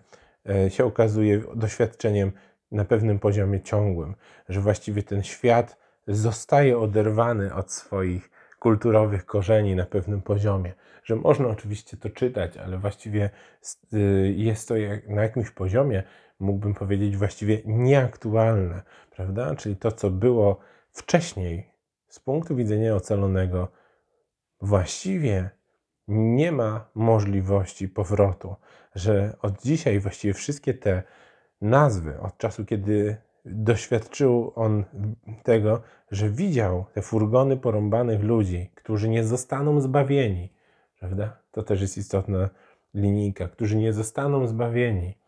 e, 0.48 0.70
się 0.70 0.84
okazuje 0.84 1.42
doświadczeniem 1.54 2.32
na 2.72 2.84
pewnym 2.84 3.18
poziomie 3.18 3.60
ciągłym, 3.60 4.14
że 4.48 4.60
właściwie 4.60 5.02
ten 5.02 5.22
świat 5.22 5.76
zostaje 6.08 6.78
oderwany 6.78 7.54
od 7.54 7.72
swoich 7.72 8.30
kulturowych 8.60 9.26
korzeni 9.26 9.76
na 9.76 9.86
pewnym 9.86 10.22
poziomie. 10.22 10.72
Że 11.04 11.16
można 11.16 11.48
oczywiście 11.48 11.96
to 11.96 12.10
czytać, 12.10 12.56
ale 12.56 12.78
właściwie 12.78 13.30
y, 13.94 14.34
jest 14.36 14.68
to 14.68 14.74
na 15.08 15.22
jakimś 15.22 15.50
poziomie, 15.50 16.02
mógłbym 16.40 16.74
powiedzieć, 16.74 17.16
właściwie 17.16 17.62
nieaktualne, 17.64 18.82
prawda? 19.10 19.54
Czyli 19.54 19.76
to, 19.76 19.92
co 19.92 20.10
było 20.10 20.58
wcześniej 20.92 21.70
z 22.08 22.20
punktu 22.20 22.56
widzenia 22.56 22.94
ocalonego, 22.94 23.68
właściwie 24.60 25.50
nie 26.08 26.52
ma 26.52 26.90
możliwości 26.94 27.88
powrotu, 27.88 28.56
że 28.94 29.36
od 29.42 29.62
dzisiaj 29.62 30.00
właściwie 30.00 30.34
wszystkie 30.34 30.74
te 30.74 31.02
nazwy, 31.60 32.20
od 32.20 32.38
czasu, 32.38 32.64
kiedy 32.64 33.16
doświadczył 33.44 34.52
on 34.54 34.84
tego, 35.42 35.82
że 36.10 36.30
widział 36.30 36.84
te 36.92 37.02
furgony 37.02 37.56
porąbanych 37.56 38.22
ludzi, 38.22 38.70
którzy 38.74 39.08
nie 39.08 39.24
zostaną 39.24 39.80
zbawieni, 39.80 40.52
prawda? 40.98 41.36
To 41.50 41.62
też 41.62 41.80
jest 41.80 41.98
istotna 41.98 42.50
linijka, 42.94 43.48
którzy 43.48 43.76
nie 43.76 43.92
zostaną 43.92 44.46
zbawieni. 44.46 45.18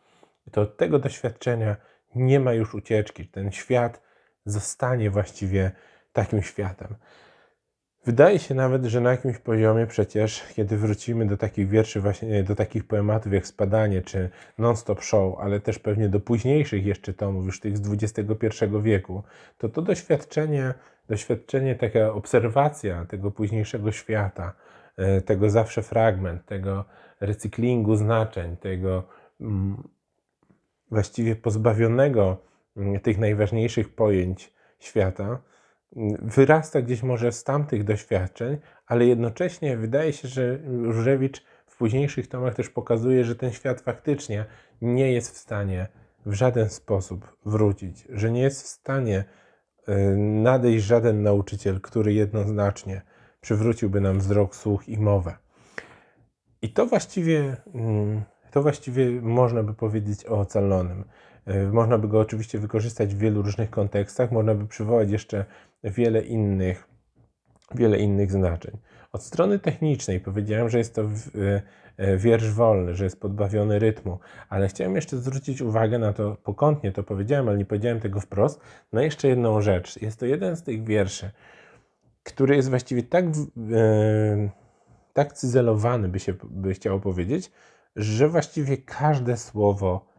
To 0.50 0.60
od 0.60 0.76
tego 0.76 0.98
doświadczenia 0.98 1.76
nie 2.14 2.40
ma 2.40 2.52
już 2.52 2.74
ucieczki. 2.74 3.28
Ten 3.28 3.52
świat 3.52 4.02
zostanie 4.44 5.10
właściwie 5.10 5.70
takim 6.12 6.42
światem. 6.42 6.94
Wydaje 8.04 8.38
się 8.38 8.54
nawet, 8.54 8.84
że 8.84 9.00
na 9.00 9.10
jakimś 9.10 9.38
poziomie 9.38 9.86
przecież, 9.86 10.44
kiedy 10.54 10.76
wrócimy 10.76 11.26
do 11.26 11.36
takich 11.36 11.68
wierszy, 11.68 12.00
właśnie 12.00 12.42
do 12.42 12.54
takich 12.54 12.84
poematów 12.84 13.32
jak 13.32 13.46
Spadanie 13.46 14.02
czy 14.02 14.30
Non-Stop 14.58 15.02
Show, 15.02 15.38
ale 15.40 15.60
też 15.60 15.78
pewnie 15.78 16.08
do 16.08 16.20
późniejszych 16.20 16.86
jeszcze 16.86 17.14
tomów, 17.14 17.46
już 17.46 17.60
tych 17.60 17.78
z 17.78 18.02
XXI 18.02 18.46
wieku, 18.82 19.22
to 19.58 19.68
to 19.68 19.82
doświadczenie, 19.82 20.74
doświadczenie, 21.08 21.74
taka 21.74 22.12
obserwacja 22.12 23.04
tego 23.04 23.30
późniejszego 23.30 23.92
świata, 23.92 24.52
e, 24.96 25.20
tego 25.20 25.50
zawsze 25.50 25.82
fragment, 25.82 26.46
tego 26.46 26.84
recyklingu 27.20 27.96
znaczeń, 27.96 28.56
tego 28.56 29.02
mm, 29.40 29.88
właściwie 30.90 31.36
pozbawionego 31.36 32.36
mm, 32.76 33.00
tych 33.00 33.18
najważniejszych 33.18 33.94
pojęć 33.94 34.52
świata, 34.78 35.38
wyrasta 36.22 36.82
gdzieś 36.82 37.02
może 37.02 37.32
z 37.32 37.44
tamtych 37.44 37.84
doświadczeń, 37.84 38.56
ale 38.86 39.06
jednocześnie 39.06 39.76
wydaje 39.76 40.12
się, 40.12 40.28
że 40.28 40.58
Różewicz 40.66 41.44
w 41.66 41.76
późniejszych 41.76 42.28
tomach 42.28 42.54
też 42.54 42.70
pokazuje, 42.70 43.24
że 43.24 43.36
ten 43.36 43.52
świat 43.52 43.80
faktycznie 43.80 44.44
nie 44.82 45.12
jest 45.12 45.34
w 45.34 45.38
stanie 45.38 45.88
w 46.26 46.32
żaden 46.32 46.68
sposób 46.68 47.36
wrócić, 47.44 48.04
że 48.10 48.30
nie 48.30 48.42
jest 48.42 48.62
w 48.62 48.66
stanie 48.66 49.24
y, 49.88 50.16
nadejść 50.16 50.84
żaden 50.84 51.22
nauczyciel, 51.22 51.80
który 51.80 52.12
jednoznacznie 52.12 53.02
przywróciłby 53.40 54.00
nam 54.00 54.18
wzrok, 54.18 54.56
słuch 54.56 54.88
i 54.88 54.98
mowę. 54.98 55.36
I 56.62 56.72
to 56.72 56.86
właściwie, 56.86 57.56
mm, 57.74 58.22
to 58.50 58.62
właściwie 58.62 59.20
można 59.22 59.62
by 59.62 59.74
powiedzieć 59.74 60.26
o 60.26 60.38
ocalonym. 60.38 61.04
Y, 61.48 61.72
można 61.72 61.98
by 61.98 62.08
go 62.08 62.20
oczywiście 62.20 62.58
wykorzystać 62.58 63.14
w 63.14 63.18
wielu 63.18 63.42
różnych 63.42 63.70
kontekstach, 63.70 64.32
można 64.32 64.54
by 64.54 64.66
przywołać 64.66 65.10
jeszcze 65.10 65.44
wiele 65.84 66.22
innych, 66.22 66.88
wiele 67.74 67.98
innych 67.98 68.32
znaczeń. 68.32 68.78
Od 69.12 69.22
strony 69.22 69.58
technicznej 69.58 70.20
powiedziałem, 70.20 70.68
że 70.68 70.78
jest 70.78 70.94
to 70.94 71.02
e, 71.96 72.16
wiersz 72.16 72.50
wolny, 72.50 72.94
że 72.94 73.04
jest 73.04 73.20
podbawiony 73.20 73.78
rytmu, 73.78 74.18
ale 74.48 74.68
chciałem 74.68 74.96
jeszcze 74.96 75.16
zwrócić 75.16 75.60
uwagę 75.60 75.98
na 75.98 76.12
to, 76.12 76.36
pokątnie 76.44 76.92
to 76.92 77.02
powiedziałem, 77.02 77.48
ale 77.48 77.58
nie 77.58 77.64
powiedziałem 77.64 78.00
tego 78.00 78.20
wprost, 78.20 78.60
na 78.92 79.02
jeszcze 79.02 79.28
jedną 79.28 79.60
rzecz. 79.60 80.02
Jest 80.02 80.20
to 80.20 80.26
jeden 80.26 80.56
z 80.56 80.62
tych 80.62 80.84
wierszy, 80.84 81.30
który 82.22 82.56
jest 82.56 82.70
właściwie 82.70 83.02
tak, 83.02 83.24
e, 83.24 83.30
tak 85.12 85.32
cyzelowany, 85.32 86.08
by 86.08 86.20
się 86.20 86.34
by 86.50 86.74
chciało 86.74 87.00
powiedzieć, 87.00 87.52
że 87.96 88.28
właściwie 88.28 88.76
każde 88.76 89.36
słowo 89.36 90.11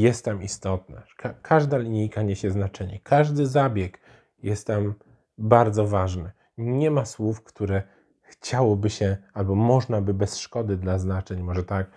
jest 0.00 0.24
tam 0.24 0.42
istotne. 0.42 1.02
Ka 1.16 1.34
każda 1.42 1.78
linijka 1.78 2.22
niesie 2.22 2.50
znaczenie, 2.50 3.00
każdy 3.02 3.46
zabieg 3.46 4.00
jest 4.42 4.66
tam 4.66 4.94
bardzo 5.38 5.86
ważny. 5.86 6.30
Nie 6.58 6.90
ma 6.90 7.04
słów, 7.04 7.42
które 7.42 7.82
chciałoby 8.22 8.90
się, 8.90 9.16
albo 9.34 9.54
można 9.54 10.00
by 10.00 10.14
bez 10.14 10.38
szkody 10.38 10.76
dla 10.76 10.98
znaczeń, 10.98 11.42
może 11.42 11.64
tak, 11.64 11.90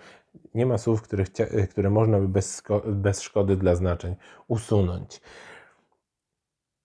nie 0.55 0.65
ma 0.65 0.77
słów, 0.77 1.01
które, 1.01 1.23
które 1.69 1.89
można 1.89 2.19
by 2.19 2.27
bez, 2.27 2.63
bez 2.85 3.21
szkody 3.21 3.55
dla 3.55 3.75
znaczeń 3.75 4.15
usunąć. 4.47 5.21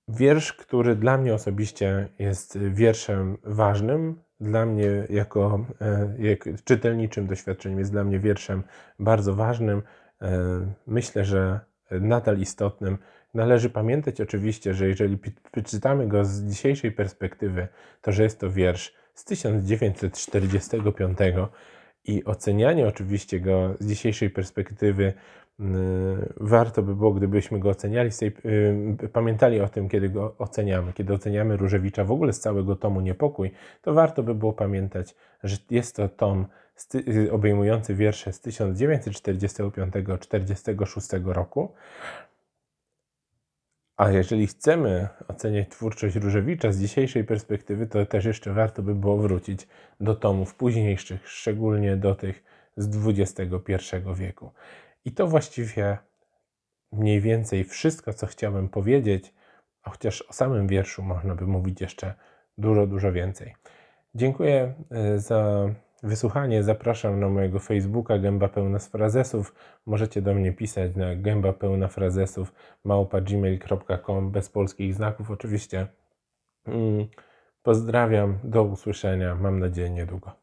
Wiersz, 0.08 0.52
który 0.52 0.96
dla 0.96 1.18
mnie 1.18 1.34
osobiście 1.34 2.08
jest 2.18 2.58
wierszem 2.58 3.38
ważnym, 3.44 4.22
dla 4.40 4.66
mnie 4.66 5.06
jako 5.10 5.66
e, 5.80 6.14
jak 6.18 6.48
czytelniczym 6.64 7.26
doświadczeniem 7.26 7.78
jest 7.78 7.92
dla 7.92 8.04
mnie 8.04 8.18
wierszem 8.18 8.62
bardzo 8.98 9.34
ważnym. 9.34 9.82
E, 10.22 10.28
myślę, 10.86 11.24
że 11.24 11.60
nadal 11.90 12.38
istotnym. 12.38 12.98
Należy 13.34 13.70
pamiętać 13.70 14.20
oczywiście, 14.20 14.74
że 14.74 14.88
jeżeli 14.88 15.18
przeczytamy 15.52 16.08
go 16.08 16.24
z 16.24 16.42
dzisiejszej 16.42 16.92
perspektywy, 16.92 17.68
to 18.02 18.12
że 18.12 18.22
jest 18.22 18.40
to 18.40 18.50
wiersz 18.50 18.94
z 19.14 19.24
1945 19.24 21.18
i 22.04 22.24
ocenianie 22.24 22.88
oczywiście 22.88 23.40
go 23.40 23.74
z 23.80 23.86
dzisiejszej 23.86 24.30
perspektywy 24.30 25.12
warto 26.40 26.82
by 26.82 26.96
było, 26.96 27.12
gdybyśmy 27.12 27.58
go 27.58 27.68
oceniali, 27.68 28.10
y, 28.22 29.08
pamiętali 29.12 29.60
o 29.60 29.68
tym, 29.68 29.88
kiedy 29.88 30.08
go 30.08 30.34
oceniamy. 30.38 30.92
Kiedy 30.92 31.14
oceniamy 31.14 31.56
Różewicza 31.56 32.04
w 32.04 32.12
ogóle 32.12 32.32
z 32.32 32.40
całego 32.40 32.76
tomu 32.76 33.00
Niepokój, 33.00 33.50
to 33.82 33.94
warto 33.94 34.22
by 34.22 34.34
było 34.34 34.52
pamiętać, 34.52 35.14
że 35.42 35.56
jest 35.70 35.96
to 35.96 36.08
tom 36.08 36.46
obejmujący 37.30 37.94
wiersze 37.94 38.32
z 38.32 38.40
1945-1946 38.40 41.32
roku, 41.32 41.74
a 43.96 44.10
jeżeli 44.10 44.46
chcemy 44.46 45.08
oceniać 45.28 45.68
twórczość 45.68 46.16
Różewicza 46.16 46.72
z 46.72 46.78
dzisiejszej 46.78 47.24
perspektywy, 47.24 47.86
to 47.86 48.06
też 48.06 48.24
jeszcze 48.24 48.52
warto 48.52 48.82
by 48.82 48.94
było 48.94 49.16
wrócić 49.16 49.68
do 50.00 50.14
tomów 50.14 50.54
późniejszych, 50.54 51.28
szczególnie 51.28 51.96
do 51.96 52.14
tych 52.14 52.44
z 52.76 53.06
XXI 53.06 53.76
wieku. 54.14 54.50
I 55.04 55.12
to 55.12 55.26
właściwie 55.26 55.98
mniej 56.92 57.20
więcej 57.20 57.64
wszystko, 57.64 58.12
co 58.12 58.26
chciałem 58.26 58.68
powiedzieć, 58.68 59.34
a 59.82 59.90
chociaż 59.90 60.22
o 60.22 60.32
samym 60.32 60.66
wierszu 60.66 61.02
można 61.02 61.34
by 61.34 61.46
mówić 61.46 61.80
jeszcze 61.80 62.14
dużo, 62.58 62.86
dużo 62.86 63.12
więcej. 63.12 63.54
Dziękuję 64.14 64.74
e, 64.90 65.18
za 65.18 65.70
wysłuchanie. 66.02 66.62
Zapraszam 66.62 67.20
na 67.20 67.28
mojego 67.28 67.58
Facebooka 67.58 68.18
Gęba 68.18 68.48
Pełna 68.48 68.78
z 68.78 68.88
Frazesów. 68.88 69.54
Możecie 69.86 70.22
do 70.22 70.34
mnie 70.34 70.52
pisać 70.52 70.96
na 70.96 71.16
gęba 71.16 71.52
pełna 71.52 71.88
frazesów 71.88 72.52
małpa.gmail.com 72.84 74.30
bez 74.30 74.48
polskich 74.48 74.94
znaków 74.94 75.30
oczywiście. 75.30 75.86
Mm, 76.66 77.06
Pozdrawiam, 77.62 78.38
do 78.44 78.62
usłyszenia, 78.62 79.34
mam 79.34 79.58
nadzieję 79.58 79.90
niedługo. 79.90 80.41